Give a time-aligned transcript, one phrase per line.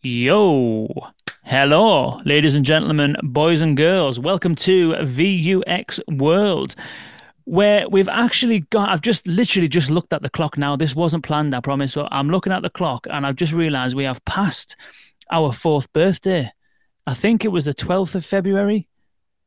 [0.00, 0.86] Yo,
[1.42, 4.16] hello, ladies and gentlemen, boys and girls.
[4.16, 6.76] Welcome to VUX World,
[7.46, 8.90] where we've actually got.
[8.90, 10.76] I've just literally just looked at the clock now.
[10.76, 11.94] This wasn't planned, I promise.
[11.94, 14.76] So I'm looking at the clock and I've just realized we have passed
[15.32, 16.52] our fourth birthday.
[17.04, 18.86] I think it was the 12th of February.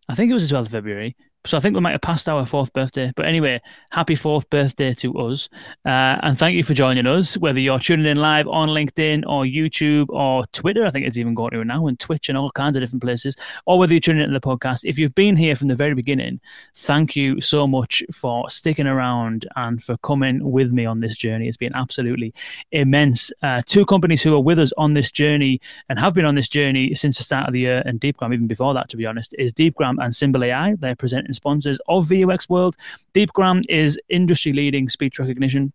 [0.09, 1.15] I think it was the 12th of February.
[1.45, 3.11] So I think we might have passed our fourth birthday.
[3.15, 3.61] But anyway,
[3.91, 5.49] happy fourth birthday to us.
[5.83, 9.43] Uh, and thank you for joining us, whether you're tuning in live on LinkedIn or
[9.43, 10.85] YouTube or Twitter.
[10.85, 13.35] I think it's even going to now and Twitch and all kinds of different places,
[13.65, 14.81] or whether you're tuning in to the podcast.
[14.83, 16.39] If you've been here from the very beginning,
[16.75, 21.47] thank you so much for sticking around and for coming with me on this journey.
[21.47, 22.35] It's been absolutely
[22.71, 23.31] immense.
[23.41, 26.47] Uh, two companies who are with us on this journey and have been on this
[26.47, 29.33] journey since the start of the year, and Deepgram, even before that, to be honest,
[29.39, 30.75] is Deepgram and Symbl AI.
[30.75, 32.75] They're presenting sponsors of VUX World.
[33.13, 35.73] Deepgram is industry leading speech recognition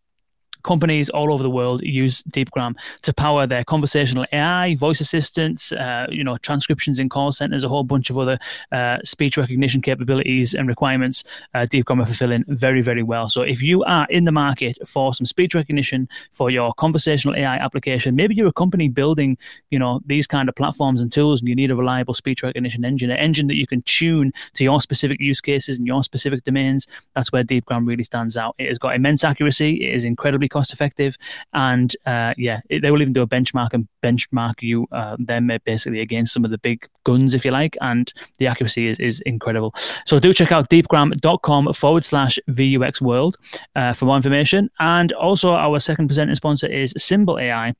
[0.66, 6.06] companies all over the world use Deepgram to power their conversational AI, voice assistants, uh,
[6.10, 8.38] you know, transcriptions in call centers, a whole bunch of other
[8.72, 11.24] uh, speech recognition capabilities and requirements.
[11.54, 13.30] Uh, Deepgram are fulfilling very, very well.
[13.30, 17.56] So if you are in the market for some speech recognition for your conversational AI
[17.56, 19.38] application, maybe you're a company building,
[19.70, 22.84] you know, these kind of platforms and tools, and you need a reliable speech recognition
[22.84, 26.42] engine, an engine that you can tune to your specific use cases and your specific
[26.42, 26.88] domains.
[27.14, 28.56] That's where Deepgram really stands out.
[28.58, 29.86] It has got immense accuracy.
[29.86, 31.16] It is incredibly cost effective.
[31.52, 35.50] And uh, yeah, it, they will even do a benchmark and benchmark you uh, them
[35.64, 37.76] basically against some of the big guns, if you like.
[37.80, 39.74] And the accuracy is, is incredible.
[40.06, 43.36] So do check out deepgram.com forward slash VUX world
[43.74, 44.70] uh, for more information.
[44.78, 47.74] And also, our second presenting sponsor is Symbl AI.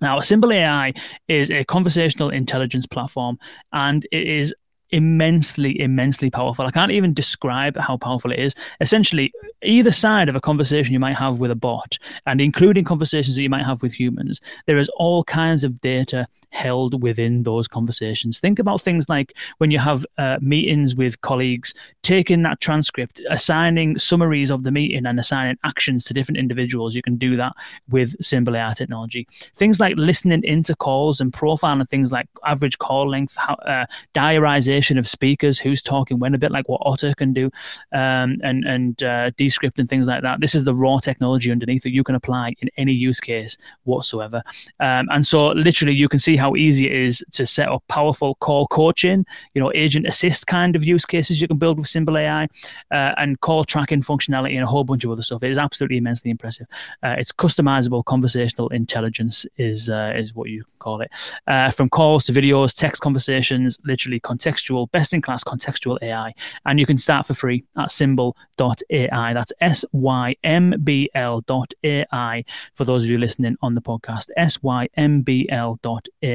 [0.00, 0.92] Now, Symbl AI
[1.26, 3.38] is a conversational intelligence platform,
[3.72, 4.54] and it is
[4.90, 6.66] immensely, immensely powerful.
[6.66, 8.54] I can't even describe how powerful it is.
[8.80, 13.36] Essentially, either side of a conversation you might have with a bot, and including conversations
[13.36, 17.68] that you might have with humans, there is all kinds of data held within those
[17.68, 18.40] conversations.
[18.40, 23.98] Think about things like when you have uh, meetings with colleagues, taking that transcript, assigning
[23.98, 26.94] summaries of the meeting, and assigning actions to different individuals.
[26.94, 27.52] You can do that
[27.88, 29.26] with Symbl AI technology.
[29.54, 34.98] Things like listening into calls and profiling things like average call length, how, uh, diarization
[34.98, 37.50] of speakers, who's talking when, a bit like what Otter can do,
[37.92, 40.40] um, and and uh, Descript and things like that.
[40.40, 44.42] This is the raw technology underneath that you can apply in any use case whatsoever.
[44.80, 48.36] Um, and so, literally, you can see how easy it is to set up powerful
[48.36, 52.18] call coaching, you know, agent assist kind of use cases you can build with Symbl
[52.18, 52.44] AI,
[52.90, 55.42] uh, and call tracking functionality and a whole bunch of other stuff.
[55.42, 56.66] It is absolutely immensely impressive.
[57.02, 61.10] Uh, it's customizable conversational intelligence is uh, is what you can call it.
[61.46, 66.32] Uh, from calls to videos, text conversations, literally contextual best in class contextual AI.
[66.66, 69.32] And you can start for free at symbl.ai.
[69.34, 72.44] That's S Y M B L dot AI
[72.74, 74.28] for those of you listening on the podcast.
[74.36, 76.27] S Y M B L dot AI.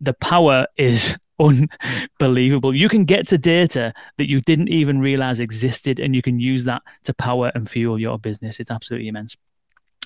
[0.00, 2.74] The power is unbelievable.
[2.74, 6.64] You can get to data that you didn't even realize existed, and you can use
[6.64, 8.60] that to power and fuel your business.
[8.60, 9.36] It's absolutely immense.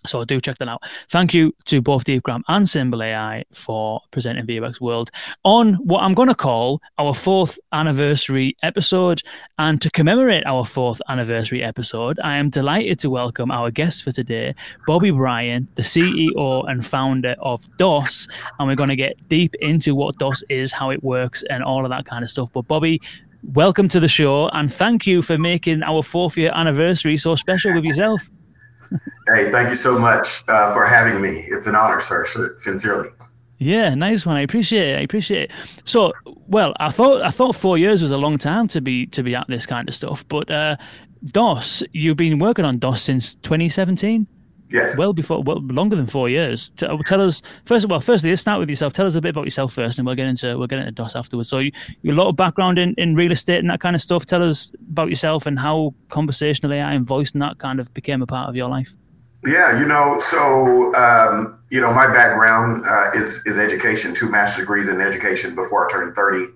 [0.07, 0.83] So do check that out.
[1.09, 5.11] Thank you to both Deepgram and Symbl AI for presenting VUX World
[5.45, 9.23] on what I'm going to call our fourth anniversary episode.
[9.59, 14.13] And to commemorate our fourth anniversary episode, I am delighted to welcome our guest for
[14.13, 14.55] today,
[14.87, 18.29] Bobby Bryant, the CEO and founder of Doss.
[18.59, 21.85] And we're going to get deep into what Doss is, how it works, and all
[21.85, 22.51] of that kind of stuff.
[22.53, 23.01] But Bobby,
[23.53, 27.75] welcome to the show and thank you for making our fourth year anniversary so special
[27.75, 28.31] with yourself
[29.35, 31.45] hey, thank you so much uh, for having me.
[31.49, 32.25] It's an honor, sir.
[32.57, 33.09] Sincerely.
[33.59, 34.37] Yeah, nice one.
[34.37, 34.99] I appreciate it.
[34.99, 35.51] I appreciate it.
[35.85, 36.13] So,
[36.49, 39.35] well, I thought I thought four years was a long time to be to be
[39.35, 40.77] at this kind of stuff, but uh,
[41.27, 44.27] Doss, you've been working on Doss since 2017.
[44.75, 44.99] Yes.
[44.99, 46.71] Well before, well, longer than four years.
[46.71, 47.87] Tell, tell us first.
[47.87, 48.93] Well, firstly, let's start with yourself.
[48.93, 51.15] Tell us a bit about yourself first, and we'll get into we'll get into Doss
[51.15, 51.49] afterwards.
[51.49, 51.71] So, you,
[52.03, 54.27] you a lot of background in, in real estate and that kind of stuff.
[54.27, 58.21] Tell us about yourself and how conversational AI and voice and that kind of became
[58.21, 58.97] a part of your life.
[59.47, 64.65] Yeah, you know, so um, you know, my background uh, is is education, two master's
[64.65, 66.47] degrees in education before I turned thirty.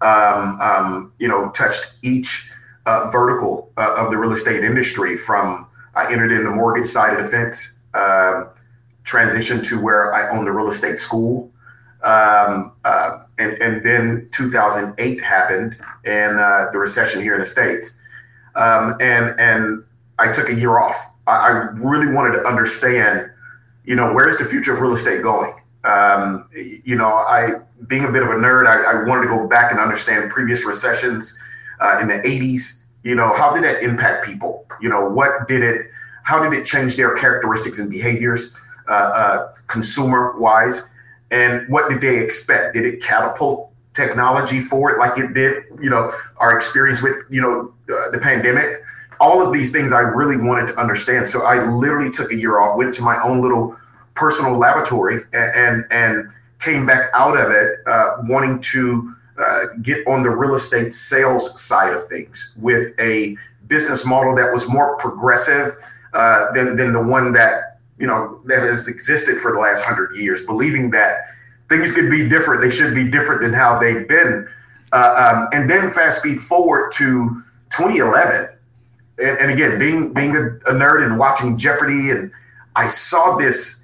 [0.00, 2.50] Um, um, you know, touched each
[2.86, 7.16] uh, vertical uh, of the real estate industry from I entered in the mortgage side
[7.16, 8.44] of the fence, uh,
[9.04, 11.50] transitioned to where I owned the real estate school.
[12.02, 17.98] Um, uh, and, and then 2008 happened and uh, the recession here in the States.
[18.56, 19.84] Um, and, and
[20.18, 20.96] I took a year off.
[21.26, 23.30] I, I, really wanted to understand,
[23.84, 25.54] you know, where's the future of real estate going?
[25.84, 29.46] Um, you know, I, being a bit of a nerd, I, I wanted to go
[29.46, 31.40] back and understand previous recessions
[31.80, 34.66] uh, in the 80s you know, how did that impact people?
[34.80, 35.88] You know, what did it?
[36.24, 38.56] How did it change their characteristics and behaviors,
[38.88, 40.88] uh, uh, consumer wise?
[41.30, 42.74] And what did they expect?
[42.74, 47.72] Did it catapult technology forward like it did, you know, our experience with, you know,
[47.92, 48.82] uh, the pandemic?
[49.18, 51.28] All of these things I really wanted to understand.
[51.28, 53.76] So I literally took a year off, went to my own little
[54.14, 59.14] personal laboratory and, and, and came back out of it uh, wanting to
[59.46, 63.36] uh, get on the real estate sales side of things with a
[63.66, 65.76] business model that was more progressive
[66.14, 70.14] uh, than, than the one that you know that has existed for the last hundred
[70.16, 71.26] years, believing that
[71.68, 72.60] things could be different.
[72.60, 74.48] They should be different than how they've been.
[74.92, 78.50] Uh, um, and then fast speed forward to 2011,
[79.18, 82.30] and, and again, being being a, a, nerd and watching Jeopardy, and
[82.76, 83.81] I saw this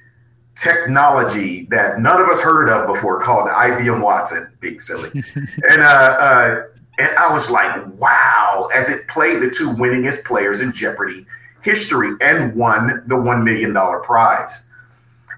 [0.59, 4.53] technology that none of us heard of before called IBM Watson.
[4.61, 6.63] Being silly, and uh, uh,
[6.99, 8.69] and I was like, wow!
[8.75, 11.27] As it played the two winningest players in Jeopardy
[11.63, 14.69] history and won the $1 million prize.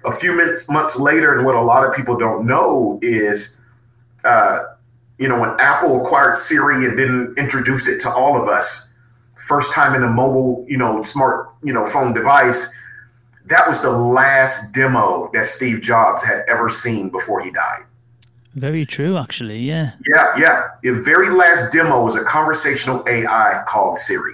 [0.05, 3.61] A few minutes, months later, and what a lot of people don't know is,
[4.23, 4.59] uh,
[5.19, 8.95] you know, when Apple acquired Siri and then introduced it to all of us,
[9.35, 12.73] first time in a mobile, you know, smart, you know, phone device,
[13.51, 17.83] that was the last demo that Steve Jobs had ever seen before he died.
[18.55, 19.59] Very true, actually.
[19.59, 19.91] Yeah.
[20.09, 20.67] Yeah, yeah.
[20.83, 24.33] The very last demo was a conversational AI called Siri.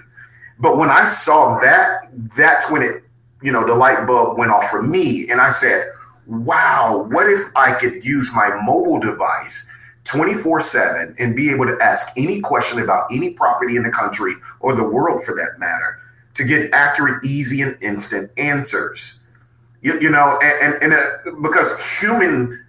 [0.59, 3.03] But when I saw that, that's when it,
[3.41, 5.29] you know, the light bulb went off for me.
[5.29, 5.89] And I said,
[6.27, 9.71] wow, what if I could use my mobile device
[10.05, 14.33] 24 7 and be able to ask any question about any property in the country
[14.59, 15.96] or the world for that matter
[16.37, 19.23] to get accurate, easy, and instant answers?
[19.81, 22.63] You, you know, and, and, and uh, because human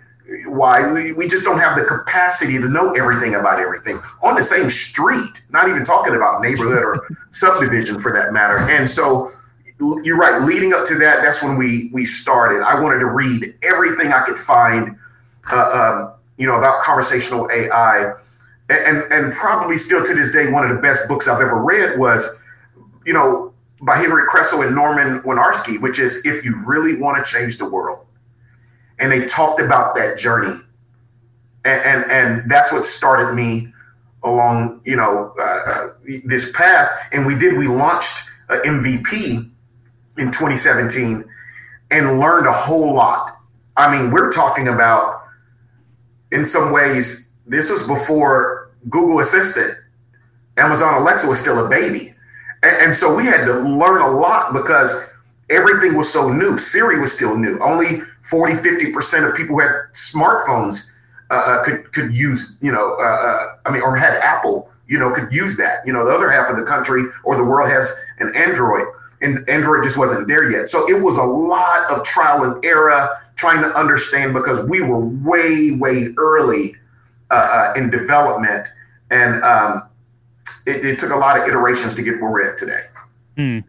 [0.47, 4.43] why we, we just don't have the capacity to know everything about everything on the
[4.43, 8.59] same street not even talking about neighborhood or subdivision for that matter.
[8.59, 9.33] And so
[9.79, 12.63] you're right leading up to that that's when we we started.
[12.63, 14.97] I wanted to read everything i could find
[15.51, 15.71] uh,
[16.05, 18.13] um, you know about conversational ai
[18.69, 21.99] and and probably still to this day one of the best books i've ever read
[21.99, 22.43] was
[23.07, 23.48] you know
[23.83, 27.69] by henry Kressel and norman Winarsky, which is if you really want to change the
[27.69, 28.09] world
[28.99, 30.61] and they talked about that journey,
[31.65, 33.73] and and, and that's what started me
[34.25, 35.89] along you know uh, uh
[36.25, 36.89] this path.
[37.13, 39.51] And we did we launched MVP
[40.19, 41.25] in 2017
[41.91, 43.31] and learned a whole lot.
[43.77, 45.23] I mean, we're talking about
[46.33, 49.75] in some ways this was before Google Assistant.
[50.57, 52.13] Amazon Alexa was still a baby.
[52.63, 55.11] And, and, so we had to learn a lot because
[55.51, 56.59] everything was so new.
[56.59, 57.59] Siri was still new.
[57.61, 60.95] Only 40, 50% of people who had smartphones
[61.31, 64.99] uh, uh, could, could use, you know, uh, uh, I mean, or had Apple, you
[64.99, 65.87] know, could use that.
[65.87, 68.87] You know, the other half of the country or the world has an Android
[69.21, 70.69] and Android just wasn't there yet.
[70.69, 75.01] So it was a lot of trial and error trying to understand because we were
[75.01, 76.77] way, way early
[77.31, 78.67] uh, uh, in development.
[79.11, 79.88] And um,
[80.67, 82.83] it, it, took a lot of iterations to get where we're at today.
[83.37, 83.65] Mm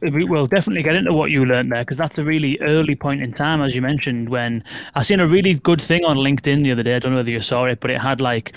[0.00, 3.22] we will definitely get into what you learned there because that's a really early point
[3.22, 4.28] in time, as you mentioned.
[4.28, 4.62] When
[4.94, 6.96] I seen a really good thing on LinkedIn the other day.
[6.96, 8.52] I don't know whether you saw it, but it had like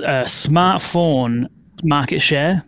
[0.00, 1.46] a smartphone
[1.82, 2.64] market share,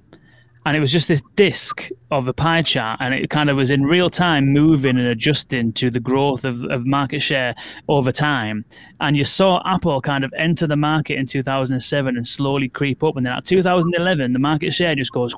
[0.68, 3.70] and it was just this disc of a pie chart, and it kind of was
[3.70, 7.54] in real time moving and adjusting to the growth of, of market share
[7.88, 8.66] over time.
[9.00, 13.16] And you saw Apple kind of enter the market in 2007 and slowly creep up,
[13.16, 15.34] and then at 2011, the market share just goes.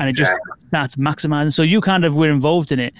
[0.00, 0.32] And it just
[0.66, 1.52] starts maximizing.
[1.52, 2.94] So you kind of were involved in it,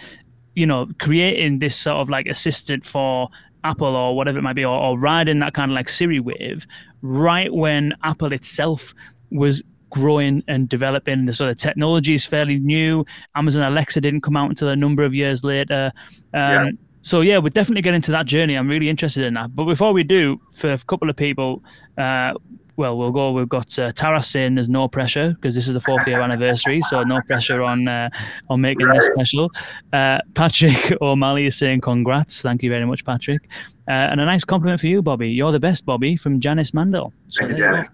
[0.55, 3.29] you know, creating this sort of like assistant for
[3.65, 6.69] Apple or whatever it might be, or, or riding that kind of like Siri wave
[7.01, 8.95] right when Apple itself
[9.33, 9.61] was
[9.93, 11.31] growing and developing.
[11.33, 13.05] So the technology is fairly new.
[13.37, 15.93] Amazon Alexa didn't come out until a number of years later.
[16.35, 16.71] Um, yeah.
[17.03, 18.55] So yeah, we're definitely getting into that journey.
[18.55, 19.55] I'm really interested in that.
[19.55, 21.63] But before we do, for a couple of people,
[21.99, 22.33] uh,
[22.77, 23.33] well, we'll go.
[23.33, 26.81] We've got uh, Taras saying there's no pressure because this is the fourth year anniversary,
[26.83, 28.09] so no pressure on uh,
[28.49, 28.99] on making right.
[28.99, 29.51] this special.
[29.93, 32.41] Uh, Patrick O'Malley is saying congrats.
[32.41, 33.43] Thank you very much, Patrick.
[33.89, 35.29] Uh, and a nice compliment for you, Bobby.
[35.29, 37.13] You're the best, Bobby, from Janice Mandel.
[37.29, 37.91] So Thank you, Janice.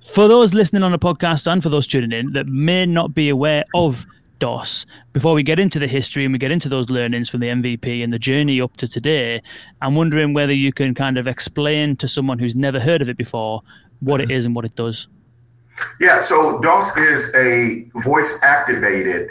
[0.00, 3.28] For those listening on the podcast and for those tuning in that may not be
[3.28, 4.06] aware of
[4.38, 4.84] Doss.
[5.12, 8.02] Before we get into the history and we get into those learnings from the MVP
[8.02, 9.42] and the journey up to today,
[9.80, 13.16] I'm wondering whether you can kind of explain to someone who's never heard of it
[13.16, 13.62] before
[14.00, 15.08] what it is and what it does.
[16.00, 19.30] Yeah, so Doss is a voice activated,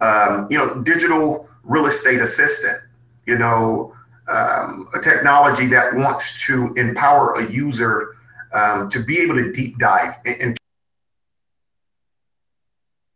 [0.00, 2.78] um, you know, digital real estate assistant.
[3.26, 3.94] You know,
[4.28, 8.15] um, a technology that wants to empower a user
[8.56, 10.56] um, to be able to deep dive and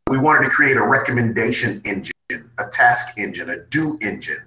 [0.09, 2.13] we wanted to create a recommendation engine,
[2.59, 4.43] a task engine, a do engine.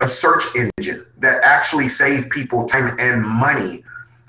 [0.00, 3.84] a search engine that actually save people time and money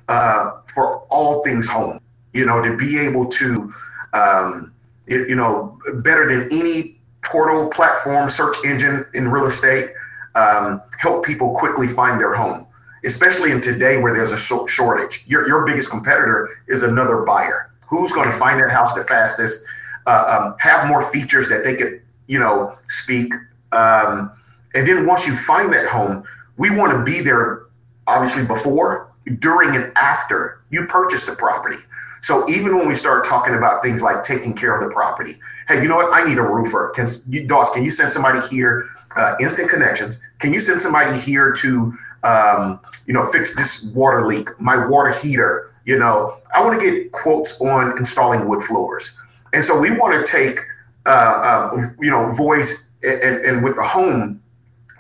[0.08, 2.00] uh, for all things home.
[2.34, 3.74] You know, to be able to,
[4.14, 4.74] um,
[5.08, 9.92] it, you know, better than any portal platform search engine in real estate,
[10.36, 12.68] um, help people quickly find their home.
[13.04, 17.72] Especially in today where there's a shortage, your your biggest competitor is another buyer.
[17.90, 19.66] Who's going to find that house the fastest?
[20.08, 23.34] Uh, um, have more features that they could, you know, speak.
[23.72, 24.32] Um,
[24.74, 26.24] and then once you find that home,
[26.58, 27.64] we want to be there,
[28.08, 31.78] obviously before, during, and after you purchase the property.
[32.22, 35.36] So even when we start talking about things like taking care of the property,
[35.68, 36.14] hey, you know what?
[36.14, 36.92] I need a roofer.
[36.96, 37.74] Can you, Doss?
[37.74, 38.90] Can you send somebody here?
[39.16, 40.22] Uh, instant connections.
[40.40, 41.94] Can you send somebody here to,
[42.24, 44.50] um, you know, fix this water leak?
[44.60, 45.74] My water heater.
[45.86, 49.18] You know, I want to get quotes on installing wood floors,
[49.54, 50.60] and so we want to take,
[51.08, 54.42] uh, uh, you know, voice and, and with the home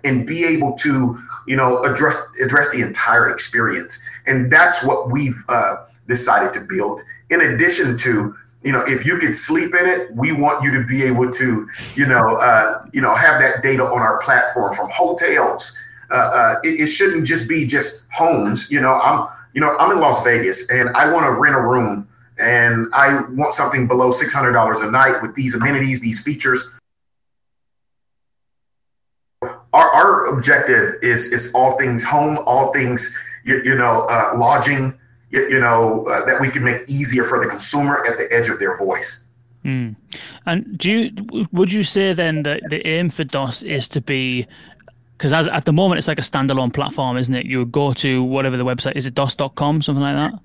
[0.03, 5.43] and be able to you know address address the entire experience and that's what we've
[5.49, 10.13] uh, decided to build in addition to you know if you could sleep in it
[10.15, 13.83] we want you to be able to you know uh, you know have that data
[13.83, 15.77] on our platform from hotels
[16.11, 19.91] uh, uh it, it, shouldn't just be just homes you know i'm you know i'm
[19.91, 24.09] in las vegas and i want to rent a room and i want something below
[24.09, 26.69] $600 a night with these amenities these features
[29.73, 34.97] our, our objective is is all things home, all things you, you know, uh, lodging,
[35.29, 38.49] you, you know, uh, that we can make easier for the consumer at the edge
[38.49, 39.27] of their voice.
[39.63, 39.95] Mm.
[40.47, 44.47] And do you would you say then that the aim for Doss is to be
[45.21, 47.45] because as at the moment it's like a standalone platform, isn't it?
[47.45, 50.39] You would go to whatever the website is, it Doss.com, something like that.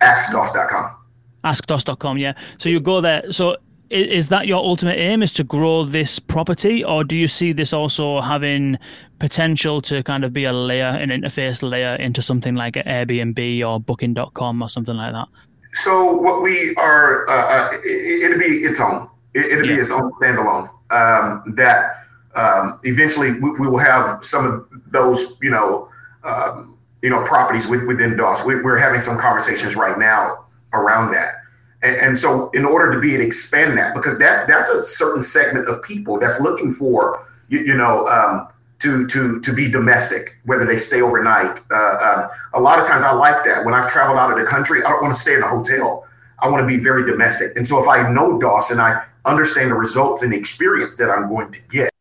[0.00, 0.96] AskDoss.com.
[1.44, 2.32] AskDoss.com, yeah.
[2.56, 3.30] So you go there.
[3.30, 3.58] So
[3.90, 7.74] is that your ultimate aim is to grow this property or do you see this
[7.74, 8.78] also having
[9.18, 13.78] potential to kind of be a layer an interface layer into something like airbnb or
[13.78, 15.28] booking.com or something like that
[15.74, 19.74] so what we are uh, uh, it, will be its own it, will yeah.
[19.74, 22.01] be its own standalone um, that
[22.34, 25.88] um, eventually we, we, will have some of those you know
[26.24, 31.34] um, you know properties within Doss we, we're having some conversations right now around that
[31.82, 35.22] and, and, so in order to be and expand that, because that that's a certain
[35.22, 38.48] segment of people that's looking for, you, you know, um,
[38.78, 41.60] to to to be domestic, whether they stay overnight.
[41.70, 43.64] Uh, um, a lot of times I like that.
[43.64, 46.06] When I've traveled out of the country, I don't want to stay in a hotel.
[46.38, 47.56] I want to be very domestic.
[47.56, 51.28] And so if I know Dawson, I understand the results and the experience that I'm
[51.28, 51.91] going to get.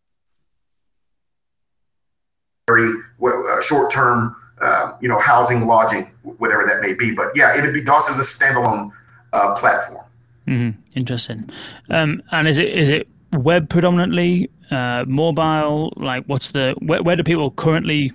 [2.82, 7.14] Very uh, short term, uh, you know, housing, lodging, whatever that may be.
[7.16, 8.92] But yeah, it'd be Dawson's a standalone
[9.34, 10.06] uh, platform.
[10.48, 10.80] Mm-hmm.
[10.96, 11.50] Interesting.
[11.90, 15.94] Um, and is it is it web predominantly, uh, mobile?
[15.96, 18.12] Like, what's the where, where do people currently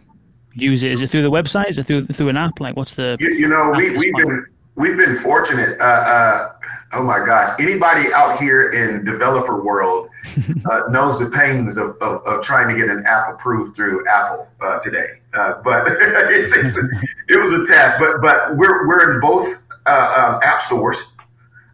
[0.54, 0.92] use it?
[0.92, 1.70] Is it through the website?
[1.70, 2.60] Is it through through an app?
[2.60, 3.16] Like, what's the?
[3.20, 4.46] You, you know, we we've been
[4.76, 5.80] we've been fortunate.
[5.80, 6.52] Uh, uh,
[6.92, 10.08] oh my gosh, anybody out here in developer world
[10.70, 14.48] uh, knows the pains of, of, of, trying to get an app approved through Apple
[14.60, 15.06] uh, today.
[15.34, 16.76] Uh, but it's, it's,
[17.28, 17.98] it was a task.
[17.98, 21.16] But but we're we're in both uh, um, app stores.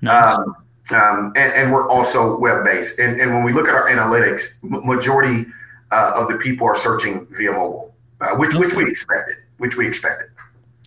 [0.00, 0.38] Nice.
[0.38, 0.56] Um,
[0.92, 2.98] um, and, and, we're also web based.
[2.98, 5.46] And, and, when we look at our analytics, majority
[5.92, 9.36] uh, of the people are searching via mobile, uh, which which we expected.
[9.58, 10.28] Which we expected.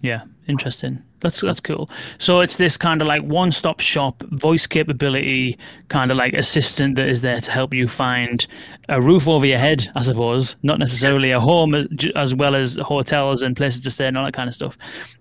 [0.05, 1.01] Yeah, interesting.
[1.21, 1.89] That's that's cool.
[2.19, 5.57] So it's this kind of like one stop shop, voice capability,
[5.87, 8.45] kind of like assistant that is there to help you find
[8.87, 10.57] a roof over your head, I suppose.
[10.61, 11.73] Not necessarily a home
[12.15, 14.77] as well as hotels and places to stay and all that kind of stuff.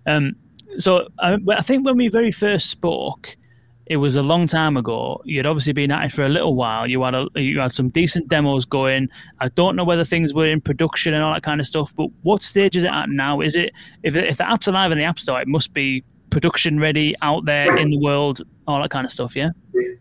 [0.07, 0.37] Um,
[0.77, 3.39] so I, I think when we very first spoke,
[3.87, 5.21] it was a long time ago.
[5.25, 6.87] You'd obviously been at it for a little while.
[6.87, 9.09] You had a, you had some decent demos going.
[9.41, 11.95] I don't know whether things were in production and all that kind of stuff.
[11.95, 13.41] But what stage is it at now?
[13.41, 13.73] Is it
[14.03, 17.45] if if the app's alive in the app store, it must be production ready out
[17.45, 19.37] there in the world, all that kind of stuff.
[19.37, 19.51] Yeah.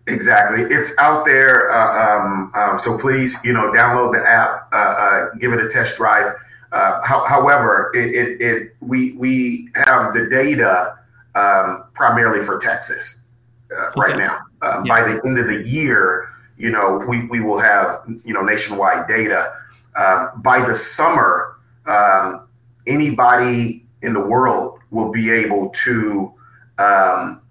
[0.08, 1.72] Exactly, it's out there.
[1.72, 5.70] Uh, um, um, so please, you know, download the app, uh, uh, give it a
[5.70, 6.34] test drive.
[6.72, 10.98] Uh, ho- however, it, it, it, we we have the data
[11.36, 13.23] um, primarily for Texas
[13.78, 14.00] uh, okay.
[14.02, 14.40] right now.
[14.62, 14.96] Um, yeah.
[14.96, 19.08] By the end of the year, you know, we, we will have you know nationwide
[19.08, 19.54] data.
[19.96, 22.48] Um, by the summer, um,
[22.88, 26.34] anybody in the world will be able to
[26.78, 27.42] um,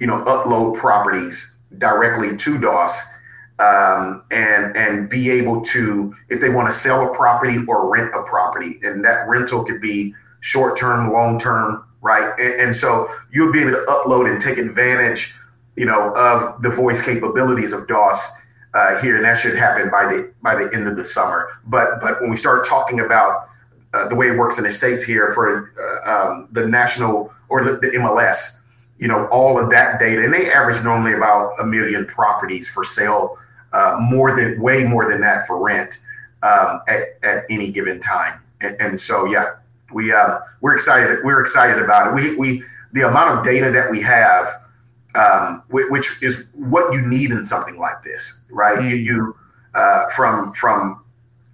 [0.00, 3.12] you know upload properties directly to Doss
[3.58, 8.10] um, and and be able to if they want to sell a property or rent
[8.14, 12.32] a property, and that rental could be short term, long term, right?
[12.38, 15.34] And, and, so you'll be able to upload and take advantage,
[15.76, 18.40] you know, of the voice capabilities of Doss
[18.74, 21.48] uh, here, and that should happen by the by the end of the summer.
[21.66, 23.46] But but when we start talking about
[23.94, 27.64] uh, the way it works in the states here for uh, um, the national or
[27.64, 28.60] the, MLS.
[28.98, 32.84] You know, all of that data, and they average normally about a million properties for
[32.84, 33.36] sale,
[33.72, 35.98] uh, more than way more than that for rent
[36.42, 38.40] um, at, at any given time.
[38.60, 39.56] And, and so, yeah,
[39.92, 41.18] we uh, we're excited.
[41.24, 42.14] We're excited about it.
[42.14, 44.61] We we the amount of data that we have,
[45.14, 48.78] um, which is what you need in something like this, right?
[48.78, 48.90] Mm.
[48.90, 49.36] You, you
[49.74, 51.02] uh, from from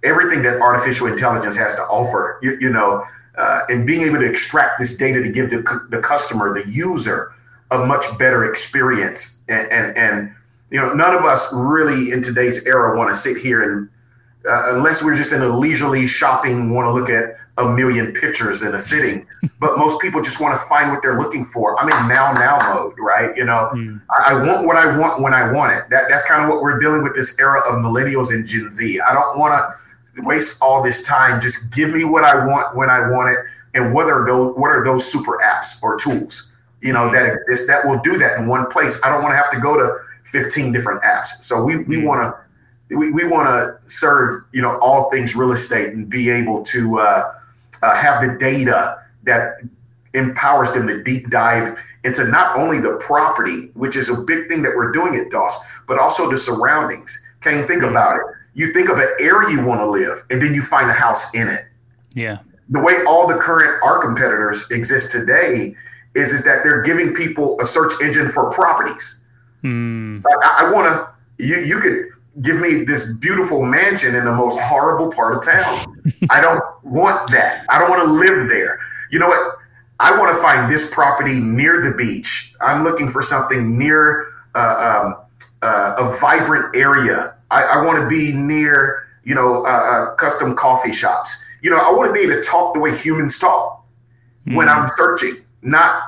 [0.03, 3.03] everything that artificial intelligence has to offer, you, you know,
[3.37, 7.33] uh, and being able to extract this data to give the, the customer, the user,
[7.71, 9.43] a much better experience.
[9.49, 10.35] And, and, and
[10.71, 13.89] you know, none of us really in today's era want to sit here and,
[14.49, 18.63] uh, unless we're just in a leisurely shopping, want to look at a million pictures
[18.63, 19.27] in a sitting.
[19.59, 21.79] but most people just want to find what they're looking for.
[21.79, 23.35] I'm in now, now mode, right?
[23.35, 24.01] You know, mm.
[24.09, 25.89] I, I, want what I want when I want it.
[25.89, 28.99] That, that's kind of what we're dealing with this era of millennials and Gen Z.
[29.01, 29.75] I don't want
[30.15, 31.41] to waste all this time.
[31.41, 33.39] Just give me what I want when I want it.
[33.75, 37.67] And what are those what are those super apps or tools, you know, that exist
[37.67, 38.99] that will do that in one place?
[39.03, 41.27] I don't want to have to go to 15 different apps.
[41.43, 42.05] So we we mm-hmm.
[42.05, 46.29] want to we, we want to serve, you know, all things real estate and be
[46.29, 47.33] able to uh,
[47.81, 49.61] uh, have the data that
[50.13, 54.61] empowers them to deep dive into not only the property, which is a big thing
[54.61, 57.25] that we're doing at Doss, but also the surroundings.
[57.41, 57.91] Can you think mm-hmm.
[57.91, 58.21] about it?
[58.59, 61.33] you think of an area you want to live and then you find a house
[61.33, 61.65] in it.
[62.13, 62.39] Yeah.
[62.69, 65.75] The way all the current our competitors exist today
[66.15, 69.27] is is that they're giving people a search engine for properties.
[69.63, 70.23] Mm.
[70.43, 72.09] I, I want to you you could
[72.41, 76.13] give me this beautiful mansion in the most horrible part of town.
[76.29, 77.65] I don't want that.
[77.69, 78.79] I don't want to live there.
[79.11, 79.57] You know what?
[79.99, 82.53] I want to find this property near the beach.
[82.61, 85.17] I'm looking for something near uh, um,
[85.61, 90.55] uh, a vibrant area I, I want to be near, you know, uh, uh, custom
[90.55, 91.45] coffee shops.
[91.61, 93.83] You know, I want to be able to talk the way humans talk
[94.47, 94.55] mm.
[94.55, 96.03] when I'm searching, not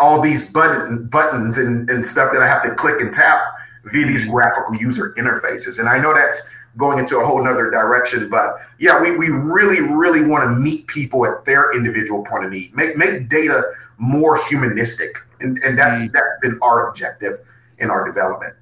[0.00, 3.40] all these button, buttons and, and stuff that I have to click and tap
[3.84, 5.78] via these graphical user interfaces.
[5.78, 9.80] And I know that's going into a whole nother direction, but yeah, we, we really,
[9.80, 13.62] really want to meet people at their individual point of need, make, make data
[13.98, 15.10] more humanistic.
[15.40, 16.12] And, and that's, mm.
[16.12, 17.40] that's been our objective
[17.78, 18.54] in our development.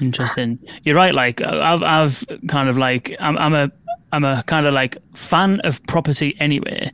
[0.00, 0.58] Interesting.
[0.82, 1.14] You're right.
[1.14, 3.70] Like I've, I've kind of like I'm, I'm a,
[4.10, 6.90] I'm a kind of like fan of property anyway.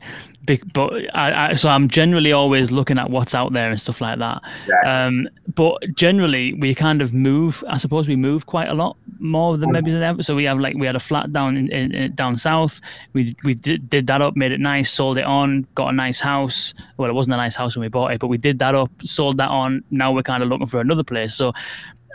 [0.73, 4.19] But I, I, so I'm generally always looking at what's out there and stuff like
[4.19, 4.41] that.
[4.65, 4.89] Exactly.
[4.89, 7.63] Um, but generally, we kind of move.
[7.67, 10.23] I suppose we move quite a lot more than maybe than ever.
[10.23, 12.81] So we have like we had a flat down in, in, in, down south.
[13.13, 16.19] We we did, did that up, made it nice, sold it on, got a nice
[16.19, 16.73] house.
[16.97, 18.91] Well, it wasn't a nice house when we bought it, but we did that up,
[19.03, 19.83] sold that on.
[19.91, 21.33] Now we're kind of looking for another place.
[21.33, 21.53] So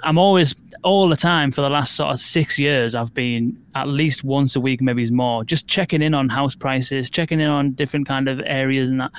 [0.02, 2.94] I'm always all the time for the last sort of six years.
[2.94, 7.08] I've been at least once a week, maybe more, just checking in on house prices,
[7.08, 9.12] checking in on different kind of areas and that.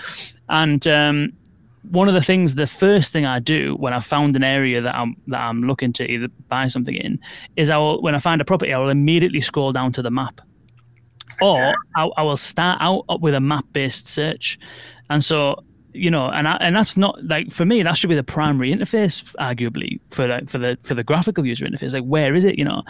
[0.49, 1.33] And um,
[1.91, 4.95] one of the things, the first thing I do when I found an area that
[4.95, 7.19] I'm that I'm looking to either buy something in,
[7.55, 10.11] is I will when I find a property, I will immediately scroll down to the
[10.11, 10.41] map,
[11.41, 14.59] or I, I will start out with a map based search,
[15.09, 15.63] and so
[15.95, 17.81] you know, and I, and that's not like for me.
[17.84, 21.65] That should be the primary interface, arguably for the for the for the graphical user
[21.65, 21.93] interface.
[21.93, 22.58] Like, where is it?
[22.58, 22.84] You know,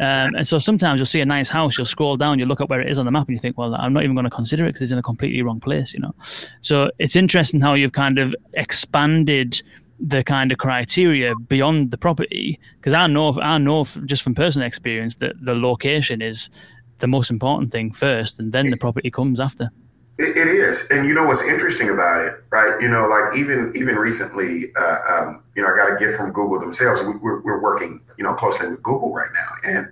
[0.00, 2.70] um, and so sometimes you'll see a nice house, you'll scroll down, you look up
[2.70, 4.30] where it is on the map, and you think, well, I'm not even going to
[4.30, 5.92] consider it because it's in a completely wrong place.
[5.92, 6.14] You know,
[6.60, 9.62] so it's interesting how you've kind of expanded
[9.98, 14.66] the kind of criteria beyond the property because I know I know just from personal
[14.66, 16.50] experience that the location is
[16.98, 19.70] the most important thing first, and then the property comes after.
[20.18, 22.80] It, it is, and you know what's interesting about it, right?
[22.82, 26.32] You know, like even even recently, uh, um, you know, I got a gift from
[26.32, 27.02] Google themselves.
[27.02, 29.90] We, are we're working, you know, closely with Google right now, and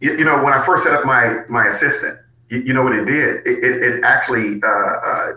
[0.00, 2.94] you, you know, when I first set up my my assistant, you, you know what
[2.94, 3.46] it did?
[3.46, 5.32] It, it, it actually uh, uh,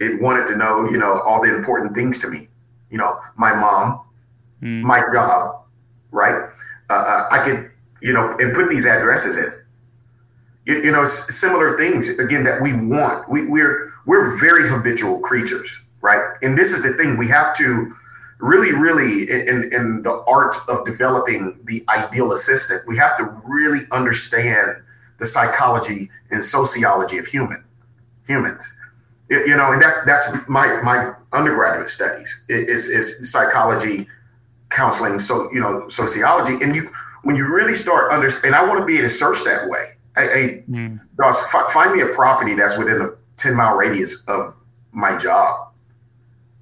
[0.00, 2.48] it wanted to know, you know, all the important things to me.
[2.90, 4.00] You know, my mom,
[4.60, 4.82] mm.
[4.82, 5.62] my job,
[6.10, 6.50] right?
[6.88, 7.70] Uh, uh, I could,
[8.02, 9.52] you know, and put these addresses in
[10.66, 13.28] you, you know, similar things again that we want.
[13.28, 16.36] We, we're we're very habitual creatures, right?
[16.42, 17.94] And this is the thing we have to
[18.38, 23.80] really, really in in the art of developing the ideal assistant, we have to really
[23.92, 24.82] understand
[25.18, 27.62] the psychology and sociology of human
[28.26, 28.76] humans.
[29.28, 34.08] It, you know, and that's that's my my undergraduate studies is is psychology,
[34.70, 36.90] counseling, so you know, sociology, and you
[37.22, 39.96] when you really start understand, and I want to be able to search that way
[40.16, 41.00] hey, mm.
[41.16, 44.54] Doss, f- find me a property that's within a 10 mile radius of
[44.92, 45.68] my job.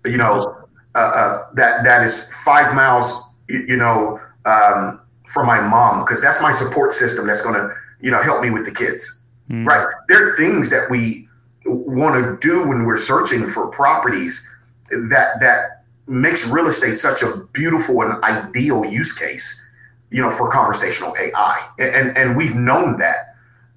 [0.04, 5.60] You know, uh, uh, that that is five miles, you, you know, um, from my
[5.60, 8.72] mom, because that's my support system that's going to, you know, help me with the
[8.72, 9.22] kids.
[9.50, 9.66] Mm.
[9.66, 9.86] Right.
[10.08, 11.28] There are things that we
[11.66, 14.48] want to do when we're searching for properties
[14.90, 19.70] that that makes real estate such a beautiful and ideal use case,
[20.10, 21.68] you know, for conversational AI.
[21.78, 23.27] And and we've known that,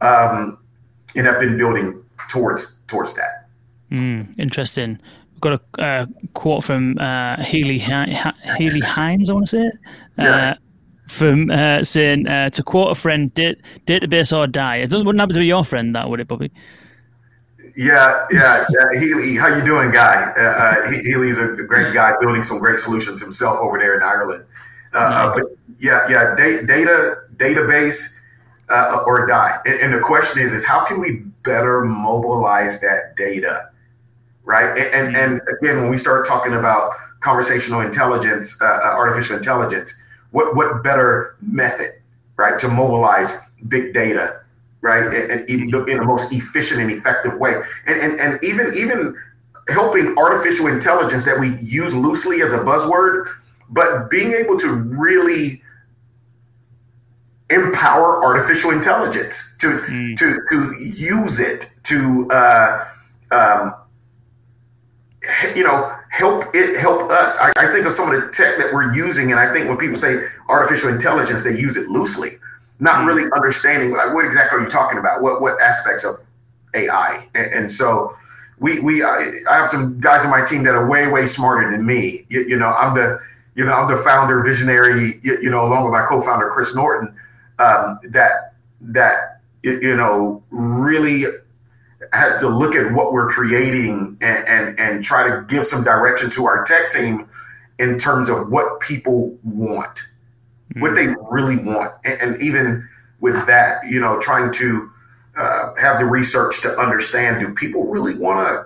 [0.01, 0.57] um,
[1.15, 3.47] and have been building towards towards that.
[3.91, 4.99] Mm, interesting.
[5.33, 9.29] We've got a uh, quote from uh, Haley Haley Hines.
[9.29, 9.73] I want to say it.
[10.17, 10.51] Yeah.
[10.51, 10.55] Uh,
[11.11, 14.77] from uh, saying uh, to quote a friend, database or die.
[14.77, 16.51] It wouldn't happen to be your friend, that would it, Bobby?
[17.75, 18.99] Yeah, yeah, yeah.
[18.99, 20.31] Healy, how you doing, guy?
[20.37, 24.45] Uh, uh Healy's a great guy, building some great solutions himself over there in Ireland.
[24.93, 25.43] Uh, uh but
[25.79, 28.20] yeah, yeah, da- data database
[28.71, 29.57] uh, or die.
[29.65, 33.69] And, and, the question is, is how can we better mobilize that data,
[34.43, 34.77] right?
[34.77, 35.15] And and, mm-hmm.
[35.15, 41.36] and again, when we start talking about conversational intelligence, uh, artificial intelligence, what what better
[41.41, 41.91] method,
[42.38, 44.41] right, to mobilize big data
[44.81, 45.03] right?
[45.03, 47.53] And, in the most efficient and effective way.
[47.86, 49.15] And, and, and even, even
[49.69, 53.27] helping artificial intelligence that we use loosely as a buzzword,
[53.69, 55.61] but being able to really
[57.51, 60.15] empower artificial intelligence to, mm.
[60.17, 62.85] to, to use it to, uh,
[63.31, 63.73] um,
[65.55, 67.39] you know, help it help us.
[67.39, 69.77] I, I, think of some of the tech that we're using, and I think when
[69.77, 72.31] people say artificial intelligence, they use it loosely
[72.81, 73.07] not mm-hmm.
[73.07, 75.21] really understanding like what exactly are you talking about?
[75.21, 76.15] What what aspects of
[76.73, 77.25] AI?
[77.35, 78.11] And, and so
[78.59, 81.71] we we I, I, have some guys on my team that are way way smarter
[81.71, 82.25] than me.
[82.29, 83.21] You, you, know, I'm the
[83.55, 85.13] you know I'm the founder visionary.
[85.21, 87.15] You, you know, along with my co-founder Chris Norton,
[87.62, 91.24] um, that that you know really
[92.13, 96.30] has to look at what we're creating and, and and try to give some direction
[96.32, 97.30] to our tech team
[97.80, 100.02] in terms of what people want
[100.71, 100.82] mm-hmm.
[100.82, 101.93] what they really want.
[102.06, 102.88] And, and, even
[103.19, 104.91] with that, you know, trying to
[105.38, 108.65] uh, have the research to understand do people really want to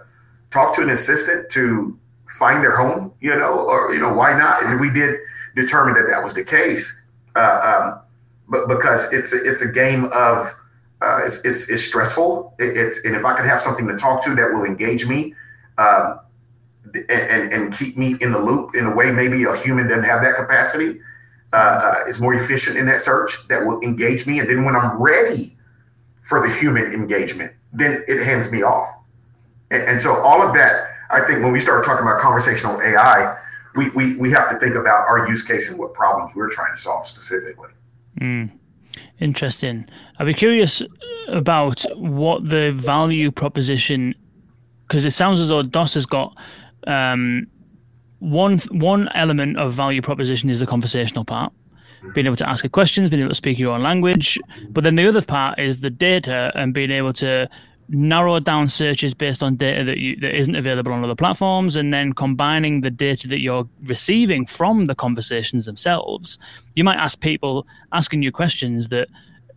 [0.49, 1.97] talk to an assistant to
[2.29, 4.63] find their home, you know, or, you know, why not?
[4.63, 5.19] And we did
[5.55, 7.03] determine that that was the case.
[7.36, 8.01] Uh, um,
[8.47, 10.53] but because it's a, it's a game of
[11.01, 12.55] uh, it's, it's, it's stressful.
[12.60, 15.34] It, it's and if I can have something to talk to that will engage me,
[15.77, 16.19] um,
[16.93, 20.03] and, and, and keep me in the loop in a way maybe a human doesn't
[20.03, 20.99] have that capacity,
[21.53, 24.39] uh, is more efficient in that search that will engage me.
[24.39, 25.58] And then when I'm ready
[26.21, 28.89] for the human engagement, then it hands me off.
[29.71, 33.38] And, and so all of that, I think when we start talking about conversational AI,
[33.75, 36.73] we, we, we have to think about our use case and what problems we're trying
[36.73, 37.69] to solve specifically.
[38.21, 38.51] Mm,
[39.19, 39.88] interesting.
[40.17, 40.82] I'd be curious
[41.28, 44.15] about what the value proposition,
[44.88, 46.36] because it sounds as though Doss has got
[46.88, 47.47] um,
[48.19, 51.51] one one element of value proposition is the conversational part
[52.13, 54.38] being able to ask questions being able to speak your own language
[54.69, 57.49] but then the other part is the data and being able to
[57.89, 61.93] narrow down searches based on data that you, that isn't available on other platforms and
[61.93, 66.39] then combining the data that you're receiving from the conversations themselves
[66.75, 69.07] you might ask people asking you questions that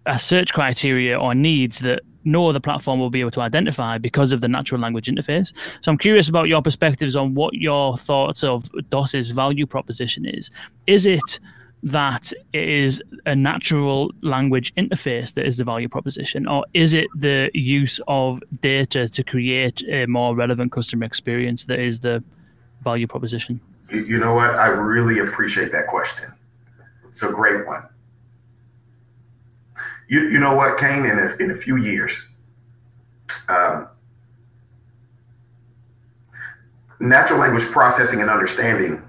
[0.07, 4.33] are search criteria or needs that no other platform will be able to identify because
[4.33, 5.53] of the natural language interface.
[5.81, 10.51] So I'm curious about your perspectives on what your thoughts of Doss's value proposition is.
[10.87, 11.41] Is it
[11.83, 17.09] that it is a natural language interface that is the value proposition, or is it
[17.15, 22.23] the use of data to create a more relevant customer experience that is the
[22.83, 23.61] value proposition?
[23.91, 24.51] You know what?
[24.51, 26.29] I really appreciate that question.
[27.09, 27.83] It's a great one
[30.09, 32.29] you, you know what, Kane, in a, in a few years,
[33.49, 33.89] um,
[36.99, 39.03] natural language processing and understanding,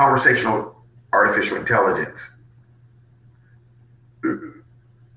[0.00, 0.74] conversational
[1.12, 2.38] artificial intelligence,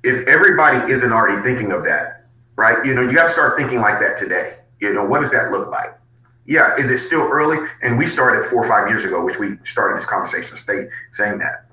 [0.04, 2.26] if everybody isn't already thinking of that,
[2.58, 2.86] right?
[2.86, 4.58] You know, you got to start thinking like that today.
[4.82, 5.98] You know, what does that look like?
[6.46, 7.66] Yeah, is it still early?
[7.82, 11.38] And we started four or five years ago, which we started this conversation state saying
[11.38, 11.66] that.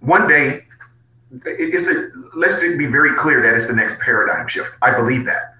[0.00, 0.64] One day,
[1.44, 4.74] it's the let's be very clear that it's the next paradigm shift.
[4.80, 5.54] I believe that.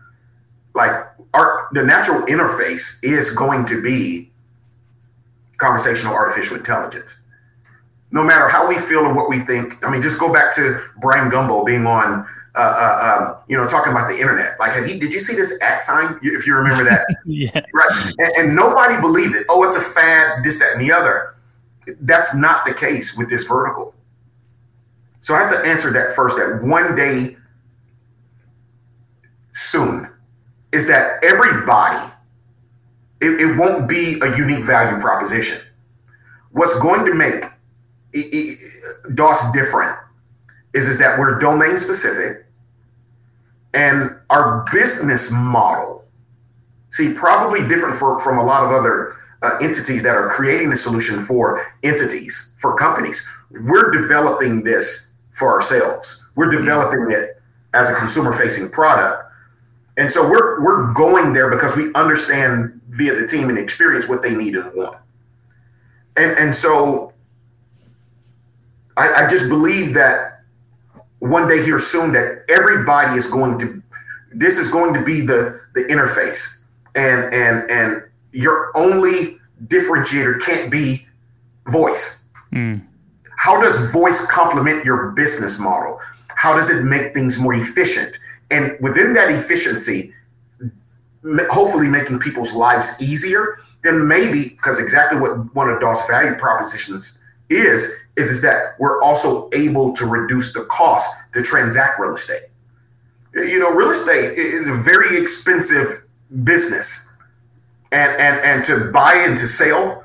[0.74, 0.92] Like
[1.34, 4.31] our the natural interface is going to be
[5.62, 7.22] conversational artificial intelligence.
[8.10, 9.82] No matter how we feel or what we think.
[9.82, 13.66] I mean, just go back to Bryant Gumbel being on uh, uh, um, you know,
[13.66, 14.60] talking about the internet.
[14.60, 16.18] Like, have you, did you see this at sign?
[16.22, 18.12] If you remember that, yeah, right.
[18.18, 19.46] And, and, nobody believed it.
[19.48, 20.44] Oh, it's a fad.
[20.44, 21.34] This, that, and the other.
[22.02, 23.94] That's not the case with this vertical.
[25.22, 27.38] So I have to answer that first that one day
[29.52, 30.10] soon
[30.72, 32.12] is that everybody,
[33.22, 35.60] it, it won't be a unique value proposition.
[36.50, 37.44] What's going to make
[38.12, 39.96] it, it, Doss different
[40.74, 42.46] is, is that we're domain specific
[43.74, 46.04] and our business model,
[46.90, 50.76] see, probably different for, from a lot of other uh, entities that are creating a
[50.76, 53.26] solution for entities, for companies.
[53.50, 56.30] We're developing this for ourselves.
[56.36, 57.40] We're developing it
[57.74, 59.30] as a consumer facing product.
[59.96, 64.22] And so we're we're going there because we understand via the team and experience what
[64.22, 64.98] they need and want.
[66.16, 67.12] And and so
[68.96, 70.42] I, I just believe that
[71.18, 73.82] one day here soon that everybody is going to
[74.34, 78.02] this is going to be the the interface and and and
[78.32, 81.06] your only differentiator can't be
[81.68, 82.82] voice mm.
[83.38, 86.00] how does voice complement your business model
[86.34, 88.18] how does it make things more efficient
[88.50, 90.12] and within that efficiency
[91.50, 97.22] hopefully making people's lives easier then maybe because exactly what one of Doss value propositions
[97.50, 102.42] is is is that we're also able to reduce the cost to transact real estate
[103.34, 106.04] you know, real estate is a very expensive
[106.44, 107.10] business.
[107.90, 110.04] And and and to buy and to sell,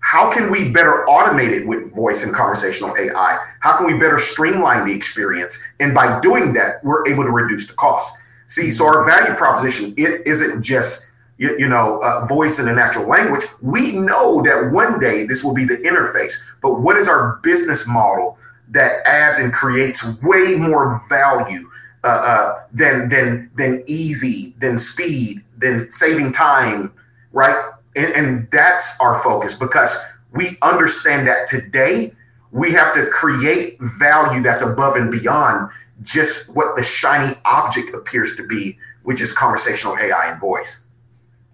[0.00, 3.38] how can we better automate it with voice and conversational AI?
[3.60, 5.60] How can we better streamline the experience?
[5.78, 8.22] And by doing that, we're able to reduce the cost.
[8.48, 12.72] See, so our value proposition it isn't just you, you know uh, voice in a
[12.72, 13.44] natural language.
[13.62, 16.42] We know that one day this will be the interface.
[16.62, 18.38] But what is our business model
[18.70, 21.70] that adds and creates way more value
[22.04, 26.92] uh, uh, than than than easy, than speed, than saving time,
[27.32, 27.72] right?
[27.96, 32.12] And, and that's our focus because we understand that today
[32.52, 35.70] we have to create value that's above and beyond
[36.02, 40.86] just what the shiny object appears to be, which is conversational AI and voice.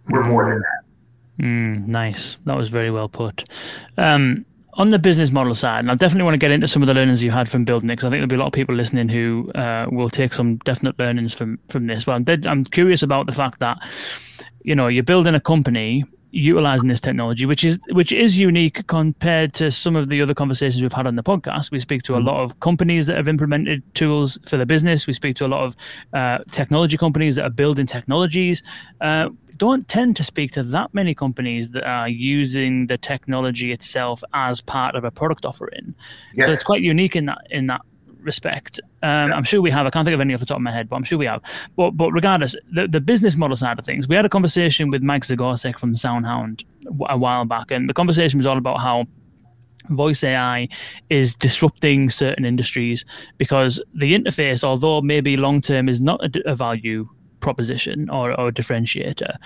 [0.09, 1.45] We're more than that.
[1.45, 2.37] Mm, nice.
[2.45, 3.45] That was very well put.
[3.97, 4.45] Um,
[4.77, 6.95] on the business model side, and I definitely want to get into some of the
[6.95, 8.75] learnings you had from building it, because I think there'll be a lot of people
[8.75, 12.05] listening who uh, will take some definite learnings from from this.
[12.05, 13.79] But I'm, I'm curious about the fact that
[14.63, 16.05] you know you're building a company
[16.35, 20.83] utilizing this technology, which is which is unique compared to some of the other conversations
[20.83, 21.71] we've had on the podcast.
[21.71, 22.27] We speak to a mm-hmm.
[22.27, 25.07] lot of companies that have implemented tools for the business.
[25.07, 25.77] We speak to a lot of
[26.13, 28.63] uh, technology companies that are building technologies.
[29.01, 34.25] Uh, don't tend to speak to that many companies that are using the technology itself
[34.33, 35.95] as part of a product offering.
[36.35, 36.49] Yes.
[36.49, 37.83] So it's quite unique in that in that
[38.25, 38.81] respect.
[39.03, 39.87] Um, I'm sure we have.
[39.87, 41.27] I can't think of any off the top of my head, but I'm sure we
[41.27, 41.43] have.
[41.77, 45.03] But but regardless, the, the business model side of things, we had a conversation with
[45.03, 46.65] Mike Zagorsek from SoundHound
[47.09, 49.07] a while back, and the conversation was all about how
[49.91, 50.69] voice AI
[51.11, 53.05] is disrupting certain industries
[53.37, 57.09] because the interface, although maybe long term is not a, a value
[57.41, 59.37] proposition or, or differentiator,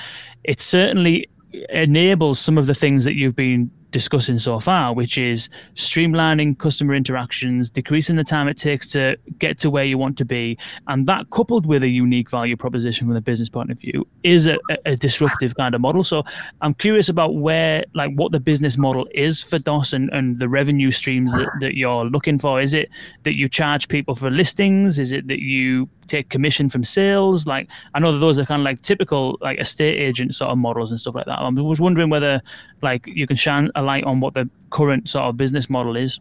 [0.45, 1.29] it certainly
[1.71, 6.94] enables some of the things that you've been discussing so far, which is streamlining customer
[6.94, 10.59] interactions, decreasing the time it takes to get to where you want to be.
[10.88, 14.46] And that coupled with a unique value proposition from a business point of view is
[14.46, 16.05] a, a disruptive kind of model.
[16.05, 16.24] So
[16.61, 20.48] I'm curious about where, like, what the business model is for Doss and, and the
[20.48, 22.61] revenue streams that, that you're looking for.
[22.61, 22.90] Is it
[23.22, 24.98] that you charge people for listings?
[24.98, 27.46] Is it that you take commission from sales?
[27.46, 30.59] Like, I know that those are kind of like typical, like, estate agent sort of
[30.59, 31.38] models and stuff like that.
[31.38, 32.42] I was wondering whether,
[32.83, 36.21] like, you can shine a light on what the current sort of business model is?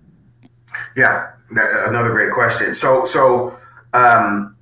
[0.96, 2.74] Yeah, another great question.
[2.74, 3.58] So, so
[3.94, 4.56] um,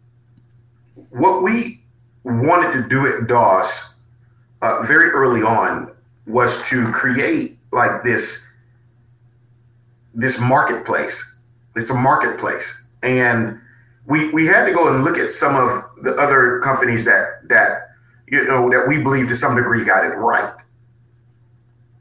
[1.10, 1.84] what we
[2.24, 4.00] wanted to do at Doss
[4.62, 5.92] uh, very early on
[6.26, 8.52] was to create like this
[10.14, 11.36] this marketplace.
[11.76, 13.60] It's a marketplace, and
[14.08, 17.90] we we had to go and look at some of the other companies that that
[18.28, 20.54] you know that we believe to some degree got it right.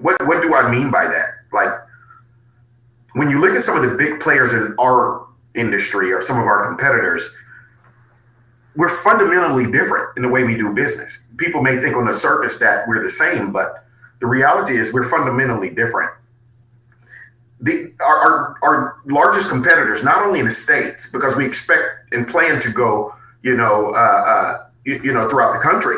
[0.05, 1.31] What what do I mean by that?
[1.51, 1.71] Like
[3.15, 6.47] when you look at some of the big players in our industry or some of
[6.47, 7.35] our competitors,
[8.77, 11.27] we're fundamentally different in the way we do business.
[11.39, 13.87] People may think on the surface that we're the same, but
[14.21, 16.13] the reality is we're fundamentally different.
[17.63, 22.29] The, our, our, our largest competitors, not only in the states, because we expect and
[22.29, 25.97] plan to go, you know, uh, uh, you, you know, throughout the country.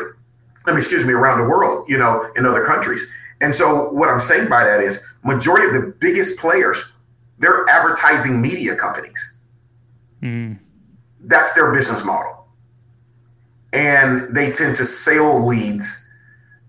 [0.65, 3.11] I mean, excuse me, around the world, you know, in other countries.
[3.41, 6.93] And so what I'm saying by that is majority of the biggest players,
[7.39, 9.37] they're advertising media companies.
[10.21, 10.59] Mm.
[11.21, 12.47] That's their business model.
[13.73, 16.07] And they tend to sell leads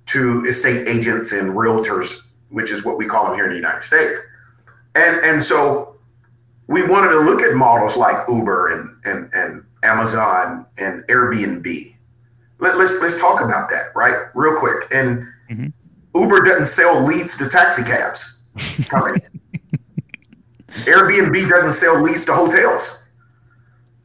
[0.06, 3.82] to estate agents and realtors, which is what we call them here in the United
[3.82, 4.20] States.
[4.94, 5.96] And and so
[6.66, 11.94] we wanted to look at models like Uber and and, and Amazon and Airbnb.
[12.58, 14.26] Let, let's let's talk about that, right?
[14.34, 14.88] Real quick.
[14.90, 15.68] And mm-hmm
[16.14, 18.46] Uber doesn't sell leads to taxi cabs
[18.88, 19.28] companies.
[20.84, 23.08] Airbnb doesn't sell leads to hotels.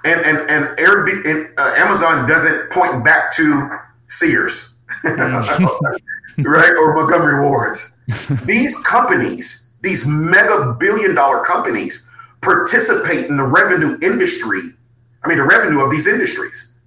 [0.05, 3.69] and and and, Airbnb, and uh, Amazon doesn't point back to
[4.07, 7.93] Sears, right, or Montgomery Wards.
[8.45, 12.09] these companies, these mega billion dollar companies,
[12.41, 14.61] participate in the revenue industry.
[15.23, 16.79] I mean, the revenue of these industries.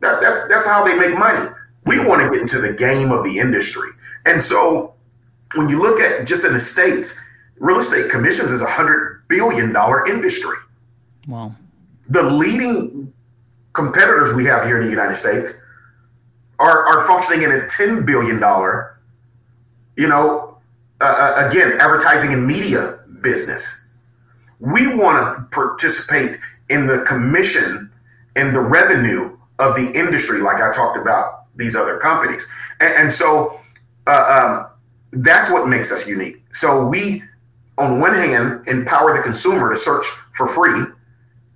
[0.00, 1.48] That, that's that's how they make money.
[1.84, 3.88] We want to get into the game of the industry,
[4.26, 4.94] and so
[5.54, 7.20] when you look at just in the states,
[7.56, 10.56] real estate commissions is a hundred billion dollar industry.
[11.26, 11.54] Wow.
[12.08, 13.12] The leading
[13.72, 15.60] competitors we have here in the United States
[16.58, 18.36] are, are functioning in a $10 billion,
[19.96, 20.58] you know,
[21.00, 23.88] uh, uh, again, advertising and media business.
[24.60, 27.90] We want to participate in the commission
[28.36, 32.48] and the revenue of the industry, like I talked about these other companies.
[32.80, 33.60] And, and so
[34.06, 34.66] uh,
[35.12, 36.42] um, that's what makes us unique.
[36.52, 37.22] So we,
[37.78, 40.84] on one hand, empower the consumer to search for free,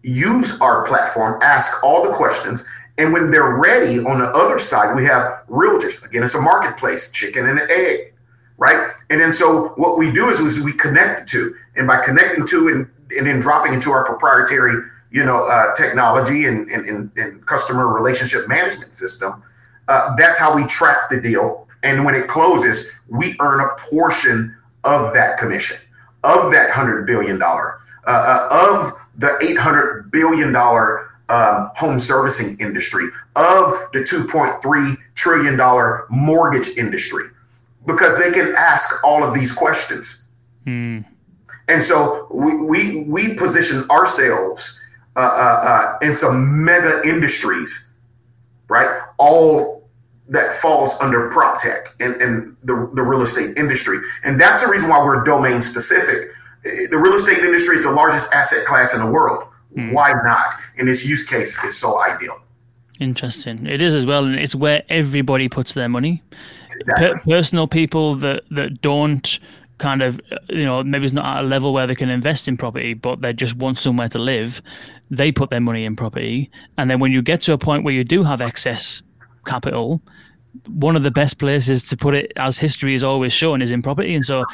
[0.02, 2.66] use our platform, ask all the questions,
[2.98, 6.04] and when they're ready, on the other side, we have realtors.
[6.04, 8.14] Again, it's a marketplace, chicken and an egg,
[8.56, 8.92] right?
[9.10, 12.68] And then so what we do is, is we connect to, and by connecting to
[12.68, 17.46] and, and then dropping into our proprietary, you know, uh, technology and, and, and, and,
[17.46, 19.42] customer relationship management system,
[19.88, 21.65] uh, that's how we track the deal.
[21.86, 25.78] And when it closes, we earn a portion of that commission,
[26.24, 27.64] of that $100 billion, uh,
[28.08, 30.54] uh of the $800 billion
[31.28, 37.26] um, home servicing industry, of the $2.3 trillion mortgage industry,
[37.86, 40.28] because they can ask all of these questions.
[40.64, 41.00] Hmm.
[41.68, 44.82] And so we, we, we position ourselves
[45.14, 47.92] uh, uh, uh, in some mega industries,
[48.68, 49.02] right?
[49.18, 49.75] All
[50.28, 53.98] that falls under prop tech and, and the, the real estate industry.
[54.24, 56.30] And that's the reason why we're domain specific.
[56.64, 59.44] The real estate industry is the largest asset class in the world.
[59.76, 59.92] Mm.
[59.92, 60.54] Why not?
[60.78, 62.40] And this use case is so ideal.
[62.98, 63.66] Interesting.
[63.66, 66.22] It is as well, and it's where everybody puts their money.
[66.74, 67.08] Exactly.
[67.08, 69.38] Per- personal people that that don't
[69.78, 72.56] kind of you know maybe it's not at a level where they can invest in
[72.56, 74.62] property, but they just want somewhere to live.
[75.10, 77.92] They put their money in property, and then when you get to a point where
[77.92, 79.02] you do have excess
[79.44, 80.00] capital,
[80.68, 83.82] one of the best places to put it, as history has always shown, is in
[83.82, 84.44] property, and so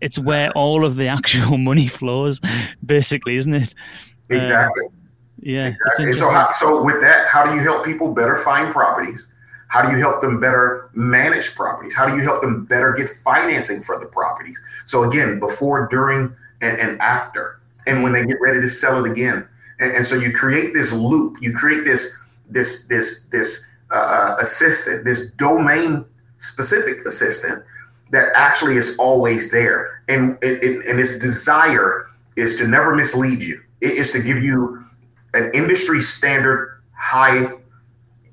[0.00, 2.40] it's where all of the actual money flows,
[2.84, 3.74] basically, isn't it?
[4.30, 4.86] Exactly.
[4.86, 4.90] Uh,
[5.40, 5.68] yeah.
[5.68, 6.14] Exactly.
[6.14, 9.32] so, how, so with that, how do you help people better find properties?
[9.68, 11.96] How do you help them better manage properties?
[11.96, 14.60] How do you help them better get financing for the properties?
[14.84, 19.10] So again, before, during, and, and after, and when they get ready to sell it
[19.10, 19.48] again.
[19.80, 21.38] And, and so you create this loop.
[21.40, 26.04] You create this this this this uh, assistant, this domain
[26.38, 27.62] specific assistant
[28.10, 33.62] that actually is always there, and it, and its desire is to never mislead you
[33.82, 34.84] it is to give you
[35.34, 37.48] an industry standard, high,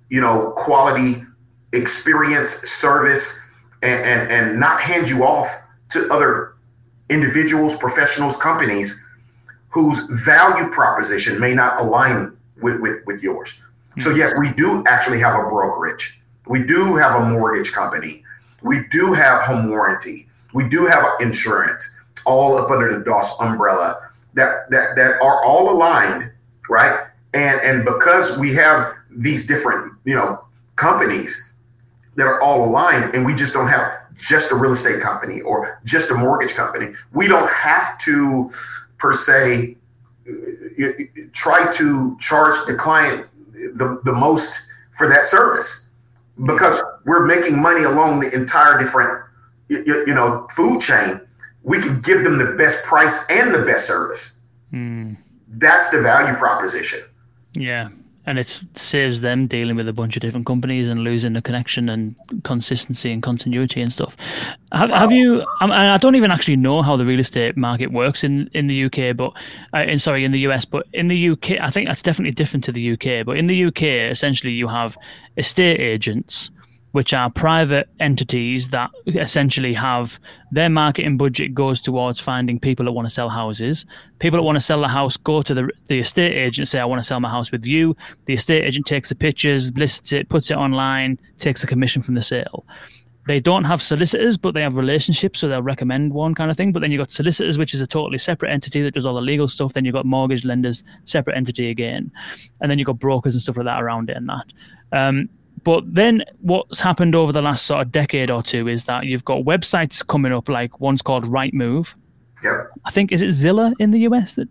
[0.10, 1.24] you know, quality
[1.74, 3.46] experience, service,
[3.82, 6.54] and, and, and not hand you off to other
[7.10, 9.06] individuals, professionals, companies
[9.70, 13.60] whose value proposition may not align with, with, with yours.
[13.98, 16.22] So, yes, we do actually have a brokerage.
[16.48, 18.24] We do have a mortgage company.
[18.62, 20.28] We do have home warranty.
[20.54, 25.72] We do have insurance, all up under the Doss umbrella that that that are all
[25.72, 26.32] aligned,
[26.70, 27.08] right?
[27.34, 30.44] And and because we have these different, you know,
[30.76, 31.54] companies
[32.16, 35.80] that are all aligned, and we just don't have just a real estate company or
[35.86, 36.94] just a mortgage company.
[37.14, 38.50] We don't have to
[38.98, 39.78] per se
[40.28, 40.86] uh,
[41.32, 43.28] try to charge the client
[43.76, 45.92] the, the most for that service
[46.46, 49.24] because we're making money along the entire different
[49.68, 51.22] you, you know food chain
[51.64, 54.42] we can give them the best price and the best service.
[54.74, 55.18] Mm.
[55.48, 57.02] That's the value proposition.
[57.54, 57.90] Yeah.
[58.30, 61.90] And it saves them dealing with a bunch of different companies and losing the connection
[61.90, 64.16] and consistency and continuity and stuff.
[64.72, 65.44] Have, have you?
[65.60, 69.18] I don't even actually know how the real estate market works in, in the UK,
[69.18, 69.34] but
[69.74, 70.64] uh, in sorry in the US.
[70.64, 73.26] But in the UK, I think that's definitely different to the UK.
[73.26, 73.82] But in the UK,
[74.12, 74.96] essentially, you have
[75.36, 76.52] estate agents
[76.92, 80.20] which are private entities that essentially have
[80.52, 83.86] their marketing budget goes towards finding people that want to sell houses.
[84.20, 86.86] People that want to sell the house go to the, the estate agent say, I
[86.86, 87.96] want to sell my house with you.
[88.26, 92.16] The estate agent takes the pictures, lists it, puts it online, takes a commission from
[92.16, 92.66] the sale.
[93.28, 96.72] They don't have solicitors, but they have relationships, so they'll recommend one kind of thing.
[96.72, 99.22] But then you've got solicitors, which is a totally separate entity that does all the
[99.22, 99.74] legal stuff.
[99.74, 102.12] Then you've got mortgage lenders, separate entity again.
[102.60, 104.54] And then you've got brokers and stuff like that around it and that.
[104.92, 105.30] Um,
[105.64, 109.26] but then what's happened over the last sort of decade or two is that you've
[109.26, 111.96] got websites coming up, like one's called Rightmove.
[112.44, 112.72] Yep.
[112.86, 114.48] I think is it Zillow in the US that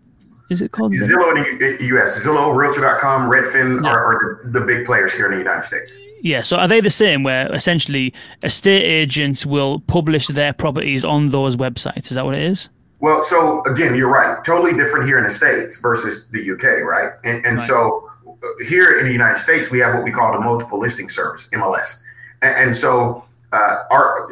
[0.49, 2.25] is it called Zillow in the U.S.
[2.25, 3.89] Zillow, Realtor.com, Redfin yeah.
[3.89, 5.97] are, are the, the big players here in the United States.
[6.21, 11.29] Yeah, so are they the same where essentially estate agents will publish their properties on
[11.29, 12.09] those websites?
[12.09, 12.67] Is that what it is?
[12.99, 14.43] Well, so again, you're right.
[14.43, 17.11] Totally different here in the States versus the UK, right?
[17.23, 17.67] And, and right.
[17.67, 18.08] so
[18.67, 22.03] here in the United States, we have what we call the multiple listing service, MLS.
[22.41, 24.31] And, so uh, our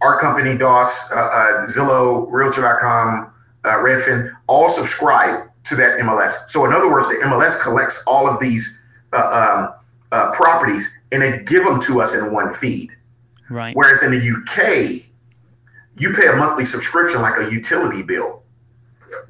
[0.00, 3.32] our company, Doss, uh, uh, Zillow, Realtor.com,
[3.64, 6.48] uh, Redfin, all subscribe to that MLS.
[6.48, 9.68] So in other words, the MLS collects all of these uh,
[10.12, 12.90] um, properties and they give them to us in one feed.
[13.50, 13.74] Right.
[13.74, 15.04] Whereas in the UK,
[15.96, 18.42] you pay a monthly subscription like a utility bill,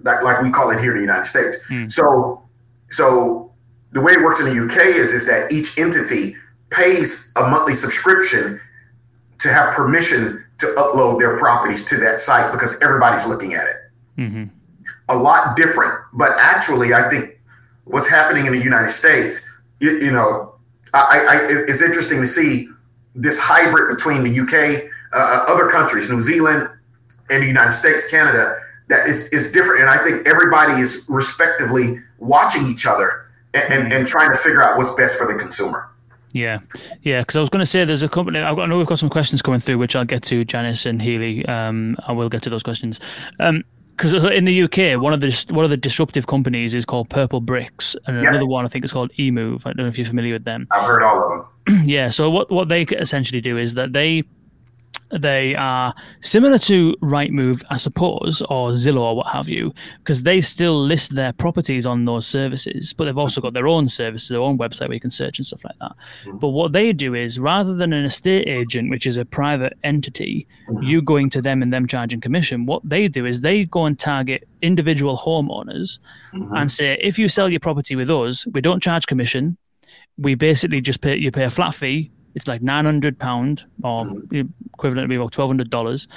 [0.03, 1.57] like, like we call it here in the United States.
[1.71, 1.91] Mm.
[1.91, 2.43] So,
[2.91, 3.48] so
[3.93, 6.37] the way it works in the UK is is that each entity
[6.71, 8.61] pays a monthly subscription
[9.39, 13.77] to have permission to upload their properties to that site because everybody's looking at it.
[14.19, 14.45] Mm-hmm.
[15.09, 17.39] A lot different, but actually, I think
[17.85, 19.49] what's happening in the United States,
[19.81, 20.55] you, you know,
[20.93, 22.69] I, I, it's interesting to see
[23.15, 26.69] this hybrid between the UK, uh, other countries, New Zealand,
[27.31, 28.59] and the United States, Canada,
[28.89, 29.83] that is, is different.
[29.83, 33.28] And I think everybody is respectively watching each other
[33.65, 35.89] and, and, and trying to figure out what's best for the consumer.
[36.33, 36.59] Yeah,
[37.03, 37.21] yeah.
[37.21, 38.39] Because I was going to say there's a company.
[38.39, 40.87] I've got, I know we've got some questions coming through, which I'll get to, Janice
[40.87, 41.45] and Healy.
[41.47, 43.01] Um, I will get to those questions.
[43.41, 43.65] Um,
[43.97, 47.97] because in the UK, one of the one of the disruptive companies is called Purplebricks,
[48.07, 48.31] and yeah.
[48.31, 49.63] another one I think is called eMoov.
[49.67, 50.69] I don't know if you're familiar with them.
[50.71, 51.83] I've heard all of them.
[51.85, 52.09] yeah.
[52.11, 54.23] So what what they essentially do is that they
[55.11, 60.41] they are similar to Rightmove, I suppose, or Zillow or what have you, because they
[60.41, 64.41] still list their properties on those services, but they've also got their own services, their
[64.41, 65.93] own website where you can search and stuff like that.
[66.25, 66.39] Mm-hmm.
[66.39, 70.47] But what they do is rather than an estate agent, which is a private entity,
[70.69, 70.83] mm-hmm.
[70.83, 73.99] you going to them and them charging commission, what they do is they go and
[73.99, 75.99] target individual homeowners
[76.35, 76.55] mm-hmm.
[76.55, 79.57] and say, if you sell your property with us, we don't charge commission.
[80.19, 84.07] We basically just pay you pay a flat fee it's like nine hundred pound or
[84.75, 86.09] equivalent to be about twelve hundred dollars.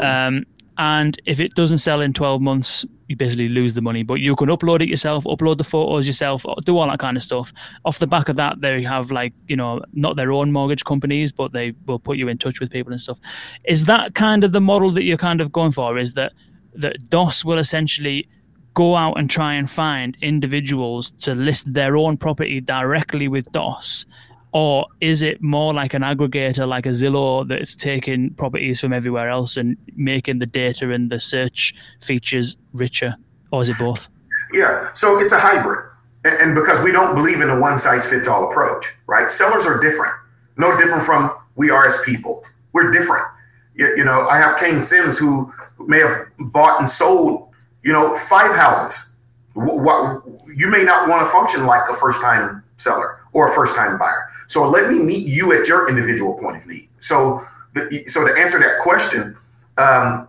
[0.00, 0.44] Um,
[0.78, 4.02] and if it doesn't sell in 12 months you basically lose the money.
[4.02, 7.22] But you can upload it yourself upload the photos yourself do all that kind of
[7.22, 7.52] stuff.
[7.84, 11.32] Off the back of that they have like you know not their own mortgage companies
[11.32, 13.18] but they will put you in touch with people and stuff.
[13.64, 15.98] Is that kind of the model that you're kind of going for?
[15.98, 16.32] Is that
[16.74, 18.28] that Doss will essentially
[18.74, 24.04] go out and try and find individuals to list their own property directly with Doss
[24.52, 29.28] or is it more like an aggregator like a Zillow that's taking properties from everywhere
[29.28, 33.16] else and making the data and the search features richer?
[33.50, 34.08] Or is it both?
[34.52, 35.84] Yeah, so it's a hybrid.
[36.24, 39.30] And because we don't believe in a one size fits all approach, right?
[39.30, 40.14] Sellers are different,
[40.56, 42.44] no different from we are as people.
[42.72, 43.26] We're different.
[43.74, 47.50] You, know, I have Kane Simms who may have bought and sold,
[47.82, 49.16] you know, five houses.
[49.54, 50.22] What
[50.54, 53.98] you may not want to function like a first time seller or a first time
[53.98, 54.25] buyer.
[54.46, 56.88] So let me meet you at your individual point of need.
[57.00, 57.42] So,
[57.74, 59.36] the, so to answer that question,
[59.76, 60.28] um,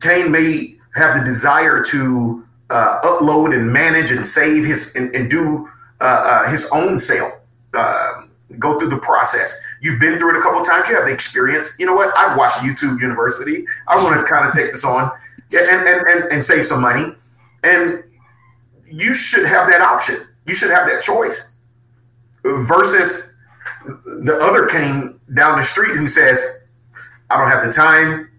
[0.00, 5.30] Kane may have the desire to uh, upload and manage and save his and, and
[5.30, 5.68] do
[6.00, 7.40] uh, uh, his own sale.
[7.74, 9.60] Um, go through the process.
[9.80, 10.88] You've been through it a couple times.
[10.88, 11.76] You have the experience.
[11.78, 12.16] You know what?
[12.16, 13.64] I've watched YouTube University.
[13.86, 15.10] I want to kind of take this on
[15.52, 17.14] and, and, and, and save some money.
[17.62, 18.02] And
[18.90, 20.16] you should have that option.
[20.46, 21.49] You should have that choice
[22.44, 23.38] versus
[23.84, 26.68] the other Kane down the street who says,
[27.30, 28.30] I don't have the time.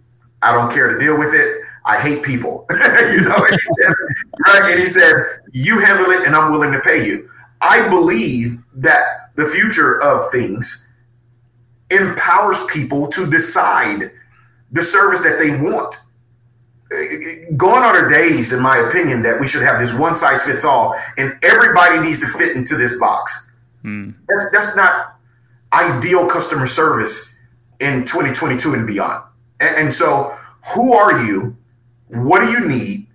[0.41, 1.63] I don't care to deal with it.
[1.85, 2.65] I hate people.
[2.71, 3.95] you know, and he, says,
[4.47, 4.71] right?
[4.71, 7.29] and he says, you handle it and I'm willing to pay you.
[7.61, 10.91] I believe that the future of things
[11.89, 14.11] empowers people to decide
[14.71, 15.95] the service that they want.
[17.55, 20.65] Gone are the days, in my opinion, that we should have this one size fits
[20.65, 23.50] all and everybody needs to fit into this box
[23.83, 24.15] Mm.
[24.27, 25.17] That's, that's not
[25.73, 27.39] ideal customer service
[27.79, 29.23] in 2022 and beyond.
[29.59, 30.37] And, and so,
[30.73, 31.55] who are you?
[32.07, 33.07] What do you need?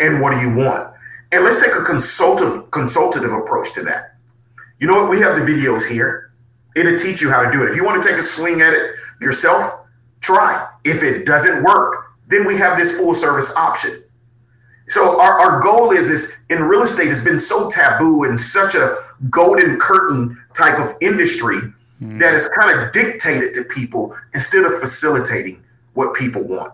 [0.00, 0.94] And what do you want?
[1.32, 4.16] And let's take a consultative consultative approach to that.
[4.78, 5.10] You know what?
[5.10, 6.32] We have the videos here.
[6.76, 7.70] It'll teach you how to do it.
[7.70, 9.86] If you want to take a swing at it yourself,
[10.20, 10.68] try.
[10.84, 14.02] If it doesn't work, then we have this full service option.
[14.88, 18.74] So our, our goal is is in real estate has been so taboo and such
[18.74, 18.96] a
[19.30, 21.58] golden curtain type of industry
[22.02, 22.18] mm.
[22.18, 25.62] that is kind of dictated to people instead of facilitating
[25.94, 26.72] what people want.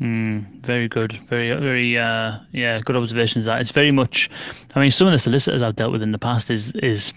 [0.00, 1.12] Mm, very good.
[1.28, 3.44] Very, very, uh, yeah, good observations.
[3.44, 4.30] That it's very much.
[4.74, 7.12] I mean, some of the solicitors I've dealt with in the past is is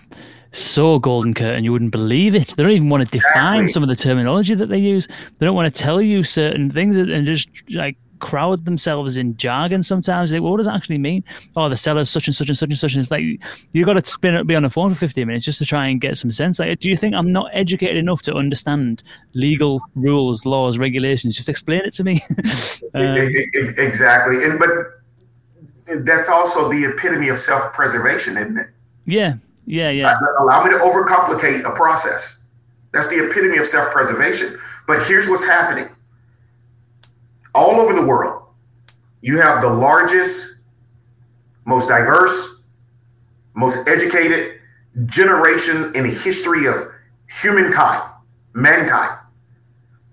[0.51, 2.53] so golden curtain you wouldn't believe it.
[2.55, 3.71] They don't even want to define exactly.
[3.71, 5.07] some of the terminology that they use.
[5.07, 9.83] They don't want to tell you certain things and just like crowd themselves in jargon
[9.83, 10.31] sometimes.
[10.31, 11.25] Like, what does that actually mean?
[11.57, 12.93] Oh, the seller's such and such and such and such.
[12.93, 13.23] And it's like
[13.73, 15.99] you've got to spin be on the phone for 15 minutes just to try and
[15.99, 16.57] get some sense.
[16.57, 19.03] Like, do you think I'm not educated enough to understand
[19.33, 21.35] legal rules, laws, regulations?
[21.35, 22.23] Just explain it to me.
[22.93, 23.15] um,
[23.77, 24.69] exactly, and but
[26.05, 28.67] that's also the epitome of self-preservation, isn't it?
[29.05, 30.13] Yeah, yeah, yeah.
[30.13, 32.45] Uh, allow me to overcomplicate a process.
[32.93, 34.57] That's the epitome of self-preservation.
[34.87, 35.92] But here's what's happening
[37.53, 38.47] all over the world,
[39.21, 40.61] you have the largest,
[41.65, 42.63] most diverse,
[43.55, 44.59] most educated
[45.05, 46.91] generation in the history of
[47.29, 48.03] humankind,
[48.53, 49.17] mankind.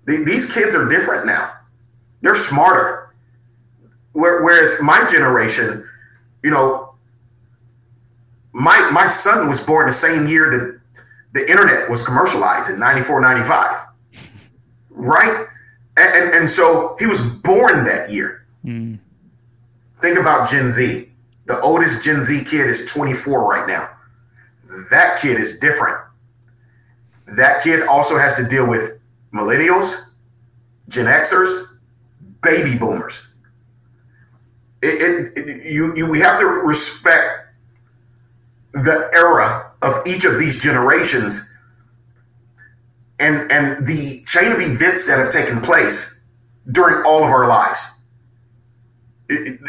[0.05, 1.51] These kids are different now.
[2.21, 3.13] They're smarter.
[4.13, 5.87] Whereas my generation,
[6.43, 6.95] you know,
[8.53, 10.81] my my son was born the same year that
[11.33, 13.85] the internet was commercialized in 94, 95.
[14.89, 15.47] Right?
[15.97, 18.45] And, and, and so he was born that year.
[18.65, 18.99] Mm.
[19.99, 21.09] Think about Gen Z.
[21.45, 23.89] The oldest Gen Z kid is 24 right now.
[24.89, 25.97] That kid is different.
[27.27, 28.99] That kid also has to deal with
[29.33, 30.11] millennials,
[30.87, 31.77] Gen Xers,
[32.41, 33.33] baby boomers.
[34.81, 37.47] It, it, it, you, you, we have to respect
[38.73, 41.50] the era of each of these generations
[43.21, 46.23] and and the chain of events that have taken place
[46.71, 48.01] during all of our lives.
[49.29, 49.59] It,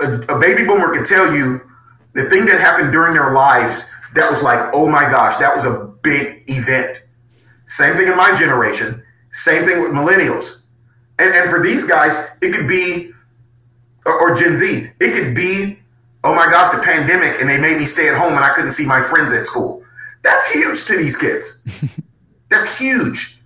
[0.00, 1.60] a, a baby boomer can tell you
[2.14, 5.64] the thing that happened during their lives that was like, oh my gosh, that was
[5.64, 7.04] a big event.
[7.66, 9.02] Same thing in my generation.
[9.30, 10.64] Same thing with millennials.
[11.18, 13.12] And, and for these guys, it could be,
[14.06, 15.78] or, or Gen Z, it could be,
[16.24, 18.70] oh my gosh, the pandemic and they made me stay at home and I couldn't
[18.70, 19.84] see my friends at school.
[20.22, 21.66] That's huge to these kids.
[22.50, 23.40] That's huge.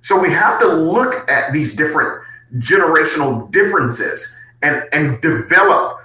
[0.00, 2.22] So we have to look at these different
[2.56, 5.98] generational differences and and develop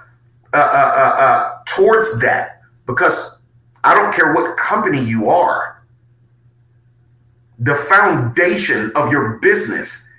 [0.52, 3.42] uh, uh, uh, uh, towards that because
[3.82, 5.84] I don't care what company you are.
[7.58, 10.10] The foundation of your business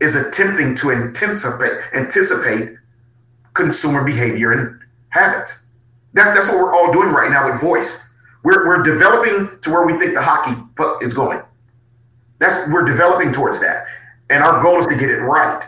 [0.00, 2.76] is attempting to anticipate anticipate
[3.54, 4.80] consumer behavior and
[5.10, 5.66] habits.
[6.14, 8.08] That, that's what we're all doing right now with voice.
[8.42, 11.40] We're, we're developing to where we think the hockey puck is going.
[12.38, 13.86] That's we're developing towards that,
[14.30, 15.62] and our goal is to get it right.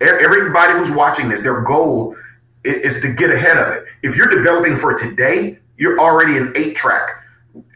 [0.00, 2.16] Everybody who's watching this, their goal
[2.64, 3.84] is to get ahead of it.
[4.02, 7.08] If you're developing for today, you're already an eight track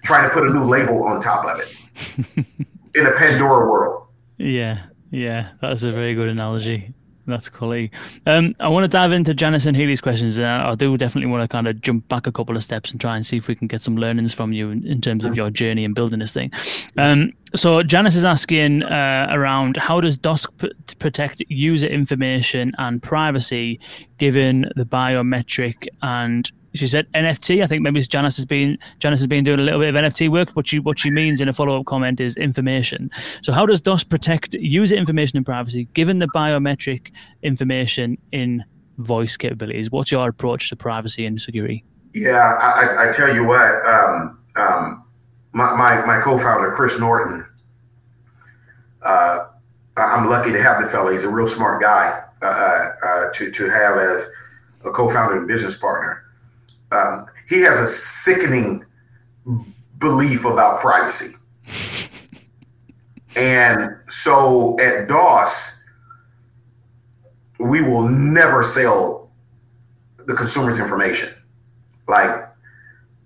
[0.05, 2.37] trying to put a new label on top of it
[2.95, 4.07] in a Pandora world.
[4.39, 6.93] Yeah, yeah, that's a very good analogy.
[7.27, 7.89] That's cool.
[8.27, 10.39] Um, I want to dive into Janice and Healy's questions.
[10.39, 13.01] Uh, I do definitely want to kind of jump back a couple of steps and
[13.01, 15.35] try and see if we can get some learnings from you in, in terms of
[15.35, 16.53] your journey in building this thing.
[16.99, 23.03] Um, so Janice is asking uh, around how does Doss p- protect user information and
[23.03, 23.81] privacy
[24.19, 27.63] given the biometric and she said NFT.
[27.63, 30.31] I think maybe Janice has been Janice has been doing a little bit of NFT
[30.31, 30.51] work.
[30.51, 33.11] What she what she means in a follow up comment is information.
[33.43, 37.13] So how does Doss protect user information and privacy given the biometric
[37.43, 38.65] information in
[38.99, 39.91] voice capabilities?
[39.91, 41.85] What's your approach to privacy and security?
[42.13, 45.05] Yeah, I, I tell you what, um, um,
[45.53, 47.45] my, my, my co-founder Chris Norton.
[49.03, 49.47] Uh,
[49.97, 51.11] I'm lucky to have the fellow.
[51.11, 54.29] He's a real smart guy uh, uh, uh to to have as
[54.85, 56.24] a co-founder and business partner
[56.95, 58.85] um, he has a sickening
[59.99, 61.37] belief about privacy.
[63.37, 65.85] and so at Doss,
[67.59, 69.31] we will never sell
[70.27, 71.31] the consumer's information.
[72.09, 72.49] Like,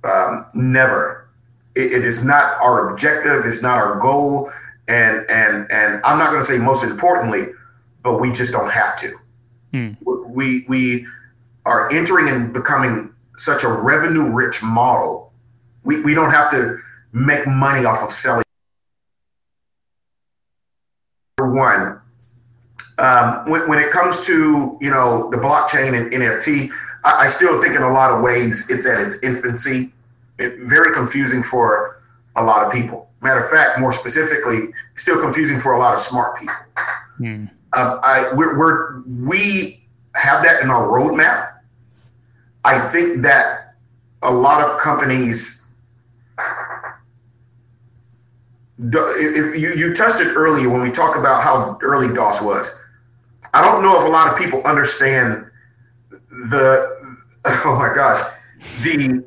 [0.05, 1.29] um, never.
[1.75, 3.45] It, it is not our objective.
[3.45, 4.51] It's not our goal.
[4.87, 7.53] And and and I'm not going to say most importantly,
[8.03, 9.13] but we just don't have to.
[9.75, 9.97] Mm.
[10.29, 11.07] We we
[11.67, 15.33] are entering and becoming such a revenue rich model,
[15.85, 16.79] we, we don't have to
[17.13, 18.45] make money off of selling.
[21.37, 22.01] For one,
[22.99, 26.71] um, when, when it comes to you know the blockchain and NFT,
[27.05, 29.93] I, I, still think in a lot of ways it's at its infancy.
[30.39, 32.03] It, very confusing for
[32.35, 33.09] a lot of people.
[33.21, 36.55] Matter of fact, more specifically, still confusing for a lot of smart people.
[37.21, 37.51] Mm.
[37.73, 41.58] Um, I we're, we're we have that in our roadmap
[42.65, 43.75] I think that
[44.23, 45.67] a lot of companies,
[48.79, 52.85] if you, you touched it earlier when we talk about how early Doss was.
[53.55, 55.47] I don't know if a lot of people understand
[56.11, 58.23] the, oh my gosh,
[58.83, 59.25] the,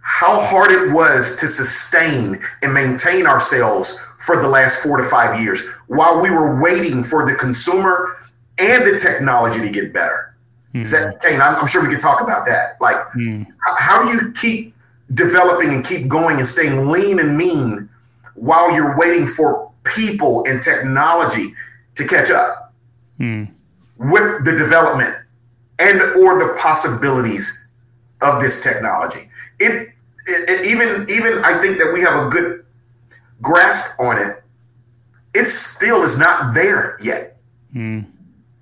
[0.00, 5.40] how hard it was to sustain and maintain ourselves for the last four to five
[5.40, 8.13] years while we were waiting for the consumer
[8.58, 10.34] and the technology to get better.
[10.74, 10.90] Mm.
[10.90, 11.40] That Kane?
[11.40, 12.80] I'm, I'm, sure we could talk about that.
[12.80, 13.46] Like, mm.
[13.64, 14.74] how, how do you keep
[15.14, 17.88] developing and keep going and staying lean and mean
[18.34, 21.52] while you're waiting for people and technology
[21.94, 22.72] to catch up
[23.20, 23.48] mm.
[23.98, 25.14] with the development
[25.78, 27.68] and or the possibilities
[28.20, 29.30] of this technology?
[29.60, 29.90] It,
[30.26, 32.64] it, it even even I think that we have a good
[33.42, 34.42] grasp on it.
[35.34, 37.36] It still is not there yet.
[37.74, 38.06] Mm.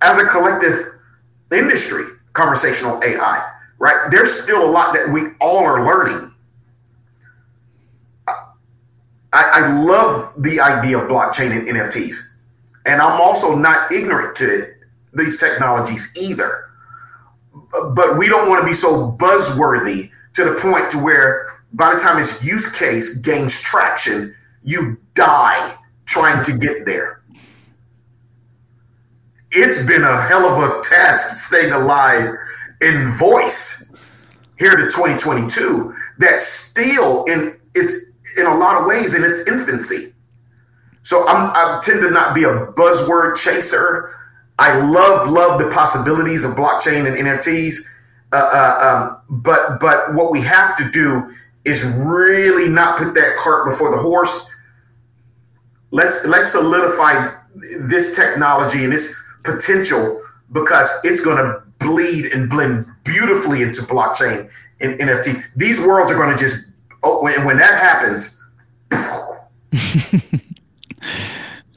[0.02, 0.94] As a collective
[1.52, 4.08] industry, conversational AI, right?
[4.10, 6.32] There's still a lot that we all are learning
[9.32, 12.34] I, I love the idea of blockchain and NFTs.
[12.84, 14.72] And I'm also not ignorant to
[15.14, 16.68] these technologies either.
[17.94, 22.00] But we don't want to be so buzzworthy to the point to where by the
[22.00, 27.21] time its use case gains traction, you die trying to get there.
[29.54, 32.34] It's been a hell of a task staying alive
[32.80, 33.94] in voice
[34.58, 40.14] here to 2022 that still in is in a lot of ways in its infancy.
[41.02, 44.14] So I'm, I tend to not be a buzzword chaser.
[44.58, 47.74] I love love the possibilities of blockchain and NFTs,
[48.32, 51.34] uh, uh, um, but but what we have to do
[51.66, 54.50] is really not put that cart before the horse.
[55.90, 57.34] Let's let's solidify
[57.80, 60.20] this technology and this potential
[60.52, 65.42] because it's going to bleed and blend beautifully into blockchain and NFT.
[65.56, 66.66] These worlds are going to just
[67.02, 68.38] oh, when, when that happens.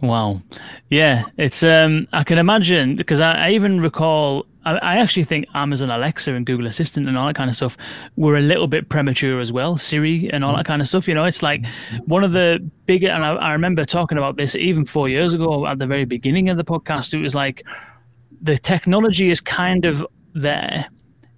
[0.02, 0.42] wow.
[0.90, 5.92] Yeah, it's um I can imagine because I, I even recall I, actually think Amazon
[5.92, 7.78] Alexa and Google Assistant and all that kind of stuff
[8.16, 9.78] were a little bit premature as well.
[9.78, 11.08] Siri and all that kind of stuff.
[11.08, 11.66] You know, it's like
[12.06, 15.68] one of the bigger and I, I remember talking about this even four years ago
[15.68, 17.14] at the very beginning of the podcast.
[17.14, 17.64] It was like
[18.42, 20.88] the technology is kind of there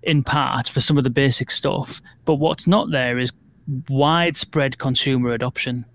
[0.03, 3.33] in part for some of the basic stuff, but what's not there is
[3.89, 5.85] widespread consumer adoption.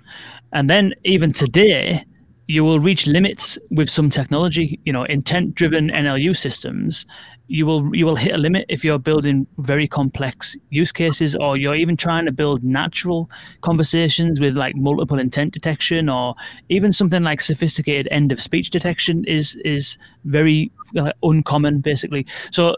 [0.53, 2.05] And then even today,
[2.53, 7.07] you will reach limits with some technology, you know, intent driven NLU systems.
[7.49, 11.57] You will you will hit a limit if you're building very complex use cases or
[11.57, 13.31] you're even trying to build natural
[13.63, 16.35] conversations with like multiple intent detection or
[16.69, 22.27] even something like sophisticated end of speech detection is is very uh, uncommon basically.
[22.51, 22.75] So uh,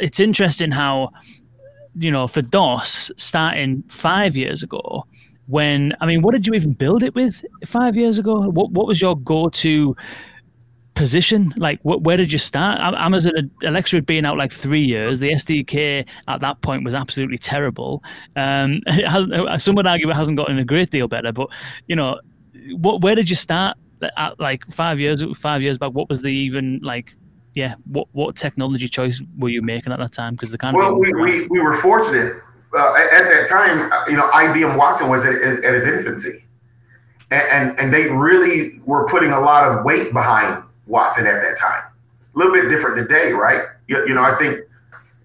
[0.00, 1.10] it's interesting how
[1.94, 5.04] you know, for Doss starting five years ago,
[5.46, 8.48] when I mean, what did you even build it with five years ago?
[8.48, 9.96] What what was your go to
[10.94, 11.52] position?
[11.56, 12.80] Like, what, where did you start?
[12.80, 15.20] Amazon Alexa had been out like three years.
[15.20, 18.02] The SDK at that point was absolutely terrible.
[18.36, 18.80] Um,
[19.58, 21.48] some would argue it hasn't gotten a great deal better, but
[21.86, 22.20] you know,
[22.76, 23.76] what where did you start?
[24.16, 27.14] At like five years, five years back, what was the even like
[27.54, 30.34] yeah, what what technology choice were you making at that time?
[30.34, 32.42] Because the kind well, we, we, we were fortunate
[32.74, 33.90] uh, at, that time.
[34.08, 36.44] You know, IBM Watson was at, at his infancy,
[37.30, 41.56] and, and, and they really were putting a lot of weight behind Watson at that
[41.56, 41.82] time.
[42.34, 43.62] A little bit different today, right?
[43.88, 44.60] You, you know, I think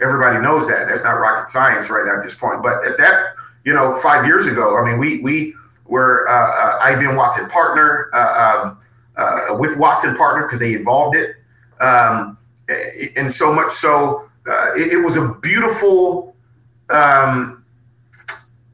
[0.01, 0.87] everybody knows that.
[0.87, 2.61] That's not rocket science right now at this point.
[2.61, 3.33] But at that,
[3.65, 5.53] you know, five years ago, I mean, we we
[5.85, 8.79] were uh, uh, IBM Watson partner uh, um,
[9.15, 11.35] uh, with Watson partner because they evolved it.
[11.79, 12.37] Um,
[13.15, 16.35] and so much so, uh, it, it, was a beautiful.
[16.89, 17.65] Um,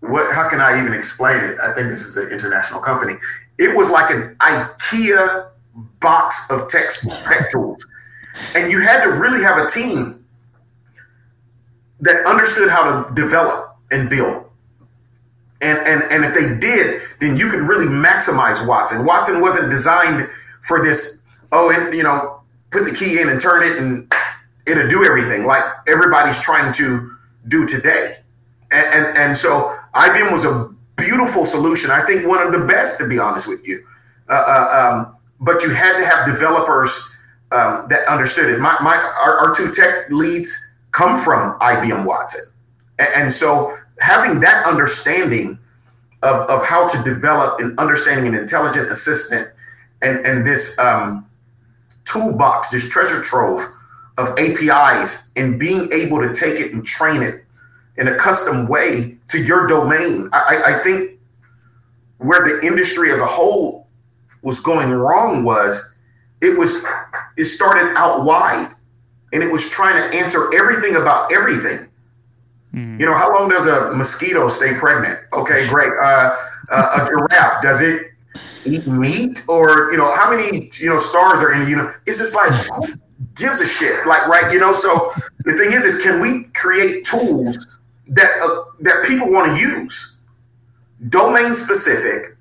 [0.02, 0.34] what?
[0.34, 1.60] How can I even explain it?
[1.60, 3.16] I think this is an international company.
[3.58, 5.50] It was like an IKEA
[6.00, 6.90] box of tech,
[7.26, 7.86] tech tools,
[8.56, 10.24] and you had to really have a team
[12.02, 14.50] that understood how to develop and build.
[15.62, 19.06] And, and, and if they did, then you could really maximize Watson.
[19.06, 20.30] Watson wasn't designed
[20.62, 22.42] for this, oh, and you know,
[22.72, 24.12] put the key in and turn it and
[24.68, 27.13] it'll do everything like everybody's trying to
[27.48, 28.18] do today.
[28.72, 31.92] And, and, and so IBM was a beautiful solution.
[31.92, 33.86] I think one of the best, to be honest with you.
[34.30, 37.12] Uh, uh, um, but you had to have developers
[37.52, 38.60] um, that understood it.
[38.60, 42.46] My, my our, our, two tech leads come from IBM Watson,
[42.98, 45.60] and, and so having that understanding
[46.24, 49.50] of, of how to develop and understanding an intelligent assistant
[50.02, 51.28] and and this um,
[52.06, 53.62] toolbox, this treasure trove
[54.18, 57.44] of APIs, and being able to take it and train it
[57.98, 60.30] in a custom way to your domain.
[60.34, 61.20] I, I think
[62.18, 63.88] where the industry as a whole
[64.42, 65.96] was going wrong was
[66.42, 66.86] it was
[67.38, 68.72] it started out wide
[69.32, 71.90] and it was trying to answer everything about everything.
[72.74, 73.00] Mm.
[73.00, 75.20] You know, how long does a mosquito stay pregnant?
[75.34, 75.92] Okay, great.
[76.00, 76.36] Uh,
[76.70, 78.12] uh, a giraffe does it
[78.66, 82.20] eat meat or you know how many you know stars are in you know it's
[82.20, 82.94] just like who
[83.36, 84.06] gives a shit.
[84.06, 85.12] Like right you know so
[85.46, 90.22] the thing is is can we create tools that uh, that people want to use?
[91.10, 92.38] Domain specific.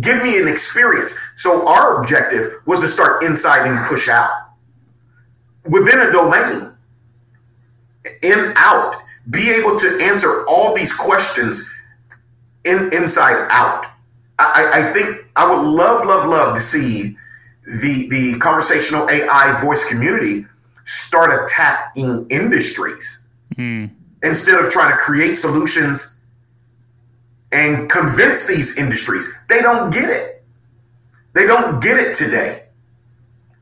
[0.00, 1.16] Give me an experience.
[1.36, 4.30] So our objective was to start inside and push out.
[5.64, 6.72] Within a domain.
[8.22, 8.96] In out.
[9.30, 11.72] Be able to answer all these questions
[12.64, 13.86] in inside out.
[14.38, 17.16] I, I think I would love, love, love to see
[17.66, 20.46] the the conversational AI voice community
[20.84, 23.90] start attacking industries mm.
[24.22, 26.20] instead of trying to create solutions
[27.52, 30.44] and convince these industries they don't get it.
[31.34, 32.62] They don't get it today.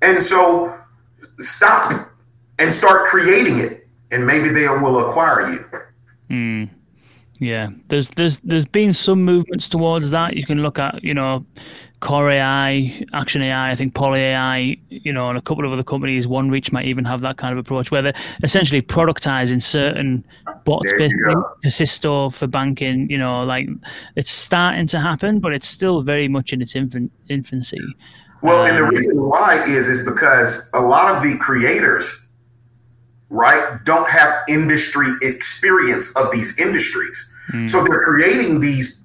[0.00, 0.78] And so
[1.40, 2.10] stop
[2.58, 5.64] and start creating it, and maybe they will acquire you.
[6.30, 6.70] Mm.
[7.38, 10.36] Yeah, there's there's there's been some movements towards that.
[10.36, 11.44] You can look at you know,
[12.04, 16.26] Kore.ai, Action AI, I think PolyAI, you know, and a couple of other companies.
[16.26, 20.24] OneReach might even have that kind of approach where they're essentially productizing certain
[20.64, 21.34] bots, basically
[21.64, 23.08] Kasisto for banking.
[23.08, 23.68] You know, like
[24.16, 27.80] it's starting to happen, but it's still very much in its infant, infancy.
[28.42, 32.28] Well, and the um, reason why is is because a lot of the creators
[33.30, 37.34] right, don't have industry experience of these industries.
[37.52, 37.68] Mm.
[37.68, 39.02] So they're creating these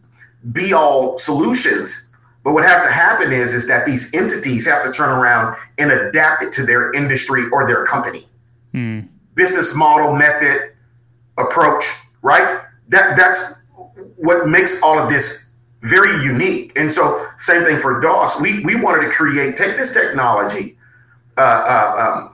[0.51, 2.08] be all solutions.
[2.49, 5.91] But what has to happen is, is that these entities have to turn around and
[5.91, 8.27] adapt it to their industry or their company.
[8.73, 9.07] Mm.
[9.35, 10.73] Business model, method,
[11.37, 11.85] approach,
[12.23, 12.63] right?
[12.87, 13.61] That that's
[14.15, 15.51] what makes all of this
[15.83, 16.71] very unique.
[16.75, 18.41] And so, same thing for Doss.
[18.41, 20.75] We we wanted to create take this technology,
[21.37, 22.25] uh, uh,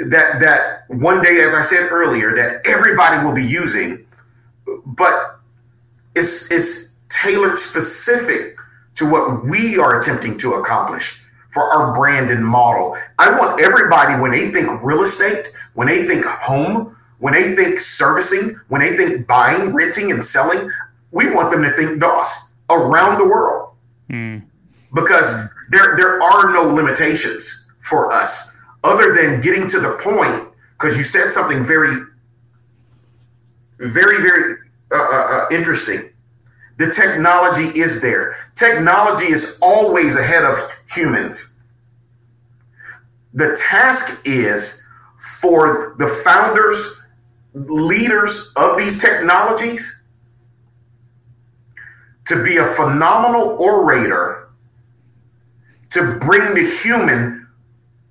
[0.00, 4.04] um, that that one day, as I said earlier, that everybody will be using,
[4.84, 5.38] but
[6.16, 8.56] it's it's tailored specific
[8.96, 12.96] to what we are attempting to accomplish for our brand and model.
[13.18, 17.80] I want everybody when they think real estate, when they think home, when they think
[17.80, 20.70] servicing, when they think buying, renting, and selling,
[21.10, 23.74] we want them to think Doss around the world.
[24.10, 24.42] Mm.
[24.94, 30.96] Because there there are no limitations for us other than getting to the point, because
[30.96, 31.96] you said something very,
[33.78, 34.56] very, very
[34.90, 36.11] uh, uh, uh, interesting.
[36.82, 38.34] The technology is there.
[38.56, 40.58] Technology is always ahead of
[40.92, 41.60] humans.
[43.34, 44.84] The task is
[45.38, 47.06] for the founders,
[47.54, 50.04] leaders of these technologies
[52.24, 54.48] to be a phenomenal orator
[55.90, 57.46] to bring the human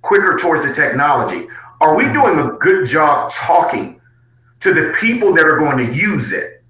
[0.00, 1.46] quicker towards the technology?
[1.82, 4.00] Are we doing a good job talking
[4.60, 6.61] to the people that are going to use it?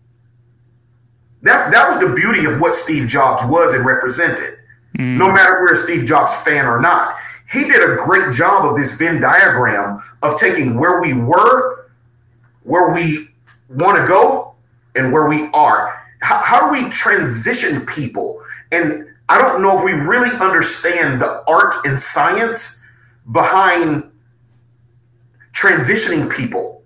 [1.43, 4.59] That, that was the beauty of what Steve Jobs was and represented.
[4.99, 5.17] Mm.
[5.17, 7.17] No matter where Steve Jobs fan or not,
[7.51, 11.91] he did a great job of this Venn diagram of taking where we were,
[12.63, 13.29] where we
[13.69, 14.55] want to go,
[14.95, 16.01] and where we are.
[16.21, 18.41] How, how do we transition people?
[18.71, 22.85] And I don't know if we really understand the art and science
[23.33, 24.11] behind
[25.53, 26.83] transitioning people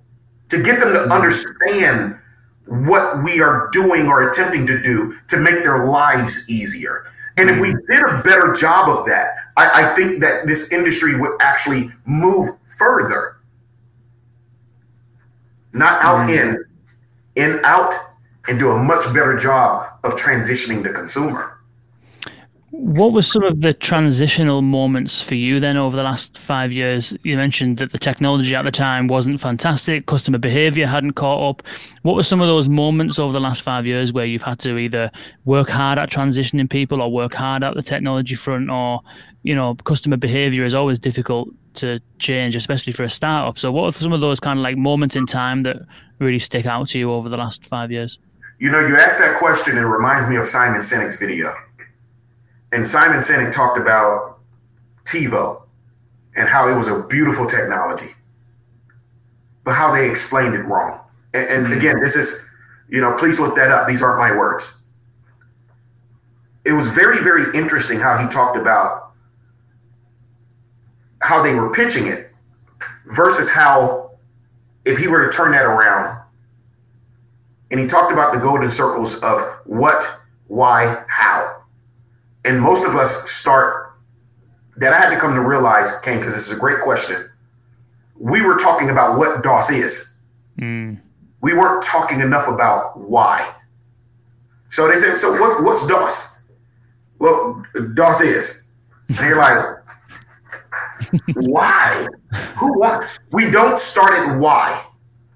[0.49, 1.13] to get them to mm-hmm.
[1.13, 2.19] understand
[2.67, 7.07] what we are doing or attempting to do to make their lives easier.
[7.37, 7.93] And if we mm-hmm.
[7.93, 12.57] did a better job of that, I, I think that this industry would actually move
[12.67, 13.37] further.
[15.73, 16.67] Not out mm-hmm.
[17.37, 17.95] in, in out,
[18.49, 21.56] and do a much better job of transitioning the consumer.
[22.79, 27.15] What were some of the transitional moments for you then over the last five years?
[27.23, 31.63] You mentioned that the technology at the time wasn't fantastic, customer behavior hadn't caught up.
[32.03, 34.77] What were some of those moments over the last five years where you've had to
[34.77, 35.11] either
[35.47, 39.01] work hard at transitioning people or work hard at the technology front or,
[39.43, 43.59] you know, customer behavior is always difficult to change, especially for a startup.
[43.59, 45.77] So, what are some of those kind of like moments in time that
[46.19, 48.19] really stick out to you over the last five years?
[48.59, 51.55] You know, you asked that question, and it reminds me of Simon Sinek's video
[52.73, 54.39] and Simon Sinek talked about
[55.05, 55.63] TiVo
[56.35, 58.11] and how it was a beautiful technology,
[59.65, 61.01] but how they explained it wrong.
[61.33, 61.79] And, and mm-hmm.
[61.79, 62.49] again, this is,
[62.89, 63.87] you know, please look that up.
[63.87, 64.83] These aren't my words.
[66.65, 69.13] It was very, very interesting how he talked about
[71.23, 72.31] how they were pitching it
[73.07, 74.11] versus how,
[74.85, 76.21] if he were to turn that around,
[77.71, 81.56] and he talked about the golden circles of what, why, how
[82.47, 83.93] and most of us start
[84.77, 87.29] that I had to come to realize, Kane, because this is a great question.
[88.19, 90.19] We were talking about what Doss is.
[90.59, 91.01] Mm.
[91.41, 93.55] We weren't talking enough about why.
[94.69, 96.41] So they said, so what's, what's Doss?
[97.19, 98.65] Well, Doss is.
[99.09, 99.79] And you're like,
[101.35, 102.07] why?
[102.59, 103.09] Who what?
[103.33, 104.85] We don't start at why.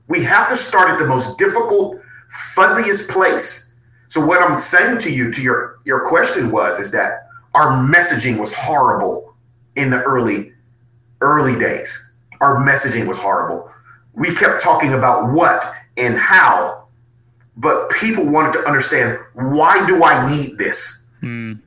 [0.09, 2.01] We have to start at the most difficult,
[2.55, 3.70] fuzziest place.
[4.11, 8.39] So what I'm saying to you, to your your question was, is that our messaging
[8.39, 9.35] was horrible
[9.77, 10.53] in the early
[11.21, 12.13] early days.
[12.41, 13.73] Our messaging was horrible.
[14.15, 15.65] We kept talking about what
[15.97, 16.89] and how,
[17.57, 21.09] but people wanted to understand why do I need this?
[21.23, 21.61] Mm.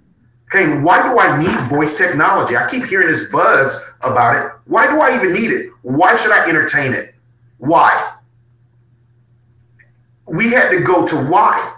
[0.54, 2.58] Okay, why do I need voice technology?
[2.58, 4.52] I keep hearing this buzz about it.
[4.66, 5.70] Why do I even need it?
[5.82, 7.16] Why should I entertain it?
[7.58, 8.16] Why?
[10.28, 11.74] We had to go to why.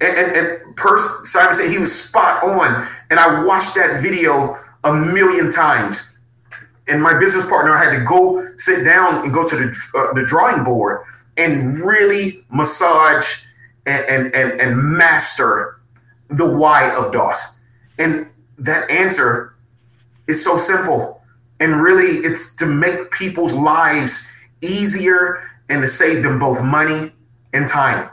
[0.00, 2.86] And, and, and Simon said he was spot on.
[3.10, 6.18] And I watched that video a million times.
[6.88, 10.14] And my business partner, I had to go sit down and go to the, uh,
[10.14, 11.02] the drawing board
[11.36, 13.44] and really massage
[13.86, 15.80] and, and, and, and master
[16.28, 17.60] the why of Doss
[18.00, 18.26] and
[18.58, 19.54] that answer
[20.26, 21.22] is so simple.
[21.60, 24.32] And really, it's to make people's lives
[24.62, 27.12] easier and to save them both money
[27.52, 28.08] and time.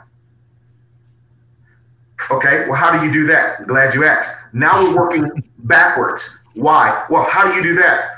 [2.30, 3.66] Okay, well, how do you do that?
[3.66, 4.36] Glad you asked.
[4.52, 6.38] Now we're working backwards.
[6.54, 7.06] Why?
[7.08, 8.16] Well, how do you do that?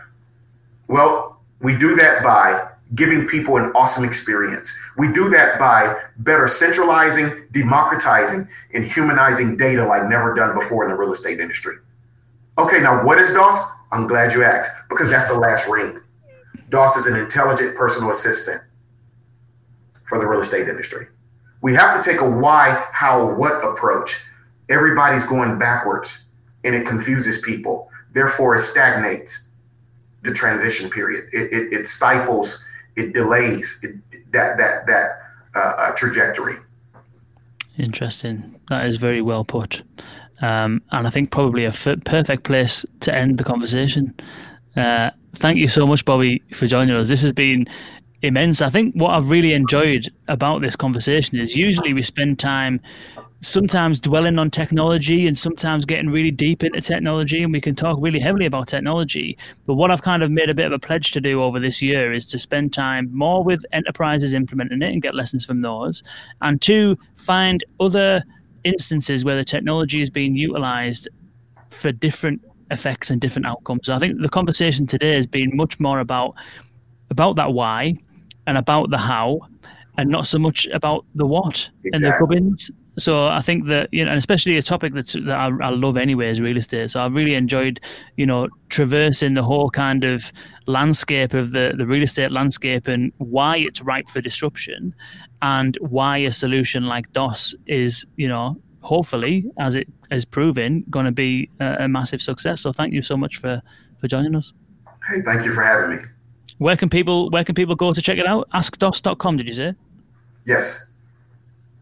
[0.89, 4.77] Well, we do that by giving people an awesome experience.
[4.97, 10.91] We do that by better centralizing, democratizing, and humanizing data like never done before in
[10.91, 11.77] the real estate industry.
[12.59, 13.71] Okay, now what is Doss?
[13.93, 16.01] I'm glad you asked because that's the last ring.
[16.69, 18.61] Doss is an intelligent personal assistant
[20.05, 21.07] for the real estate industry.
[21.63, 24.23] We have to take a why, how, what approach.
[24.69, 26.27] Everybody's going backwards
[26.65, 27.91] and it confuses people.
[28.13, 29.51] Therefore, it stagnates
[30.23, 31.25] the transition period.
[31.33, 32.65] It, it, it stifles
[32.97, 33.97] it delays it,
[34.33, 35.21] that that that
[35.55, 36.57] uh, uh, trajectory.
[37.79, 38.57] Interesting.
[38.69, 39.83] That is very well put,
[40.43, 44.15] um, and I think probably a f- perfect place to end the conversation.
[44.77, 47.09] Uh, thank you so much, Bobby, for joining us.
[47.09, 47.67] This has been
[48.23, 48.61] immense.
[48.61, 52.81] I think what I've really enjoyed about this conversation is usually we spend time
[53.43, 57.97] sometimes dwelling on technology and sometimes getting really deep into technology and we can talk
[58.01, 61.11] really heavily about technology but what i've kind of made a bit of a pledge
[61.11, 65.01] to do over this year is to spend time more with enterprises implementing it and
[65.01, 66.03] get lessons from those
[66.43, 68.23] and to find other
[68.65, 71.09] instances where the technology is being utilized
[71.71, 75.81] for different effects and different outcomes so i think the conversation today has been much
[75.81, 76.35] more about
[77.09, 77.95] about that why
[78.51, 79.39] and about the how
[79.97, 81.91] and not so much about the what exactly.
[81.93, 85.37] and the gubbins so I think that you know, and especially a topic that that
[85.37, 86.91] I, I, love anyway is real estate.
[86.91, 87.81] So I've really enjoyed,
[88.17, 90.33] you know, traversing the whole kind of
[90.67, 94.95] landscape of the the real estate landscape and why it's ripe for disruption,
[95.41, 101.07] and why a solution like Doss is, you know, hopefully as it is proven, going
[101.07, 102.61] to be a, a massive success.
[102.61, 103.63] So thank you so much for
[104.01, 104.53] for joining us.
[105.09, 106.03] Hey, thank you for having me.
[106.61, 108.49] Where can people Where can people go to check it out?
[108.55, 109.37] AskDoss.com.
[109.37, 109.75] Did you say?
[110.47, 110.91] Yes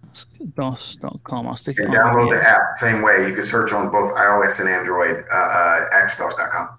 [0.09, 1.47] askdoss.com.
[1.47, 3.27] I'll stick and download the app same way.
[3.29, 5.25] You can search on both iOS and Android.
[5.31, 6.71] Uh, uh, askdoss.com.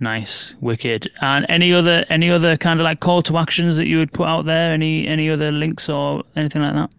[0.00, 1.10] Nice, wicked.
[1.20, 4.26] And any other any other kind of like call to actions that you would put
[4.26, 4.72] out there?
[4.72, 6.90] Any any other links or anything like that?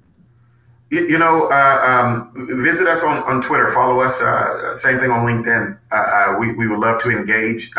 [0.92, 2.32] You, you know, uh, um,
[2.64, 3.70] visit us on, on Twitter.
[3.70, 4.22] Follow us.
[4.22, 5.78] Uh, same thing on LinkedIn.
[5.92, 7.72] Uh, uh, we we would love to engage.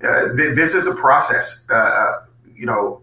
[0.00, 1.66] Th- this is a process.
[2.54, 3.00] you know,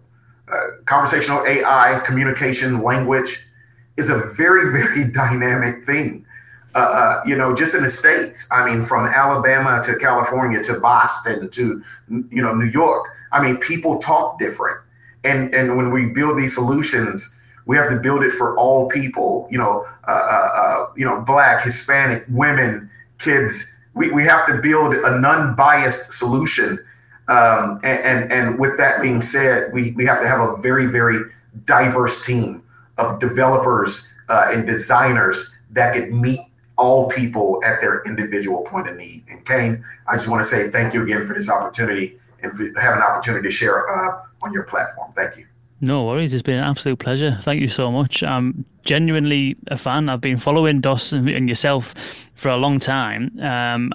[0.86, 3.46] conversational AI, communication, language
[3.98, 6.26] is a very, very dynamic thing.
[6.78, 8.48] Uh, uh, you know, just in the states.
[8.52, 13.10] I mean, from Alabama to California to Boston to you know New York.
[13.32, 14.78] I mean, people talk different,
[15.24, 19.48] and and when we build these solutions, we have to build it for all people.
[19.50, 23.76] You know, uh, uh, uh you know, black, Hispanic, women, kids.
[23.96, 26.78] We we have to build a non-biased solution.
[27.30, 30.86] Um, and, and and with that being said, we we have to have a very
[30.86, 31.20] very
[31.66, 32.64] diverse team
[32.98, 36.40] of developers uh, and designers that could meet
[36.78, 39.26] all people at their individual point of need.
[39.30, 42.64] And Kane, I just want to say thank you again for this opportunity and for
[42.80, 45.12] having an opportunity to share uh, on your platform.
[45.14, 45.48] Thank you.
[45.82, 46.34] No worries.
[46.34, 47.38] It's been an absolute pleasure.
[47.42, 48.24] Thank you so much.
[48.24, 50.10] I'm genuinely a fan.
[50.10, 51.94] I've been following Doss and yourself
[52.34, 53.40] for a long time.
[53.40, 53.94] Um,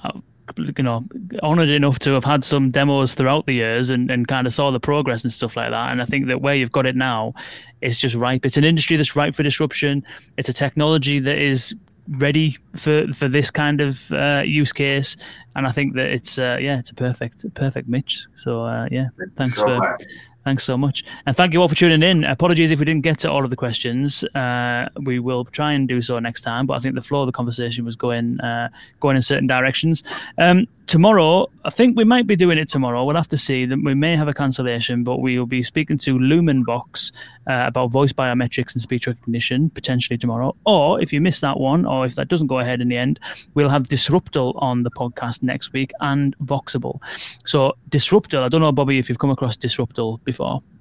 [0.56, 1.04] you know,
[1.42, 4.70] honored enough to have had some demos throughout the years and, and kind of saw
[4.70, 5.90] the progress and stuff like that.
[5.90, 7.34] And I think that where you've got it now
[7.82, 8.46] it's just ripe.
[8.46, 10.04] It's an industry that's ripe for disruption.
[10.38, 11.74] It's a technology that is
[12.08, 15.16] ready for for this kind of uh, use case
[15.54, 19.06] and i think that it's uh, yeah it's a perfect perfect mitch so uh, yeah
[19.36, 19.96] thanks so for.
[20.44, 21.04] Thanks so much.
[21.26, 22.24] And thank you all for tuning in.
[22.24, 24.24] Apologies if we didn't get to all of the questions.
[24.34, 27.26] Uh, we will try and do so next time, but I think the flow of
[27.26, 28.68] the conversation was going uh,
[29.00, 30.02] going in certain directions.
[30.38, 33.04] Um, tomorrow, I think we might be doing it tomorrow.
[33.04, 33.66] We'll have to see.
[33.66, 37.12] We may have a cancellation, but we will be speaking to LumenVox
[37.48, 40.56] uh, about voice biometrics and speech recognition potentially tomorrow.
[40.66, 43.20] Or if you miss that one, or if that doesn't go ahead in the end,
[43.54, 47.00] we'll have Disruptal on the podcast next week and Voxable.
[47.46, 50.31] So Disruptal, I don't know, Bobby, if you've come across Disruptal before.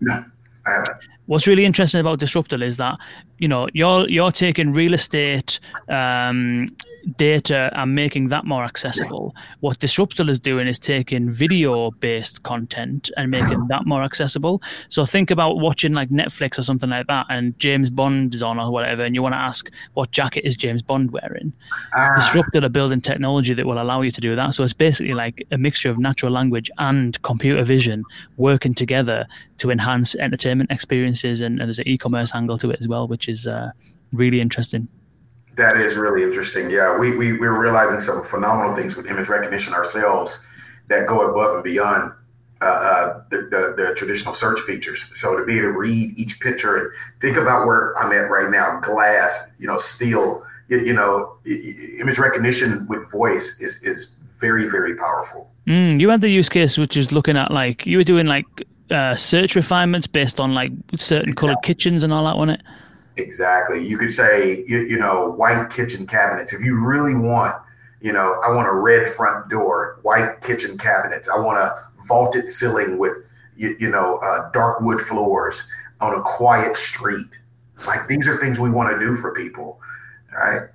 [0.02, 0.24] No,
[0.66, 0.98] I haven't.
[1.28, 2.98] What's really interesting about Disruptel is that
[3.38, 6.76] you know you're you're taking real estate um,
[7.18, 9.36] data and making that more accessible.
[9.60, 14.62] What Disruptel is doing is taking video based content and making that more accessible.
[14.90, 18.60] So think about watching like Netflix or something like that, and James Bond is on
[18.60, 21.54] or whatever, and you want to ask what jacket is James Bond wearing.
[21.96, 22.16] Ah.
[22.18, 24.54] Disruptel are building technology that will allow you to do that.
[24.54, 28.04] So it's basically like a mixture of natural language and computer vision
[28.38, 29.28] working together
[29.58, 31.42] to enhance entertainment experiences.
[31.42, 33.72] And, and there's an e commerce angle to it as well, which is uh,
[34.12, 34.88] really interesting.
[35.56, 36.70] That is really interesting.
[36.70, 40.46] Yeah, we, we we're realizing some phenomenal things with image recognition ourselves
[40.88, 42.14] that go above and beyond
[42.62, 45.18] uh, uh, the, the, the traditional search features.
[45.20, 48.52] So to be able to read each picture and think about where I'm at right
[48.52, 54.70] now, glass, you know, steel, you, you know, image recognition with voice is is very
[54.70, 55.52] very powerful.
[55.68, 58.46] Mm, you had the use case which is looking at like you were doing like
[58.92, 62.66] uh, search refinements based on like certain colored kitchens and all that, wasn't it?
[63.18, 63.86] Exactly.
[63.86, 66.54] You could say, you, you know, white kitchen cabinets.
[66.54, 67.56] If you really want,
[68.00, 71.30] you know, I want a red front door, white kitchen cabinets.
[71.30, 71.76] I want a
[72.08, 73.14] vaulted ceiling with,
[73.56, 75.68] you, you know, uh, dark wood floors
[76.00, 77.40] on a quiet street.
[77.86, 79.80] Like these are things we want to do for people.
[80.34, 80.70] Right.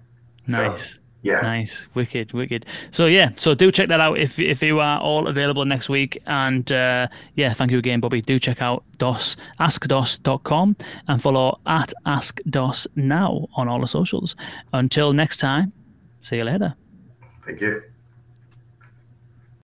[0.49, 0.93] Nice.
[0.93, 1.41] So, yeah.
[1.41, 1.87] Nice.
[1.95, 2.67] Wicked, wicked.
[2.91, 6.23] So yeah, so do check that out if if you are all available next week.
[6.27, 8.23] And uh, yeah, thank you again, Bobby.
[8.23, 10.77] Do check out Doss, askdoss.com
[11.09, 14.37] and follow at AskDoss now on all the socials.
[14.73, 15.73] Until next time,
[16.21, 16.75] see you later.
[17.45, 17.83] Thank you.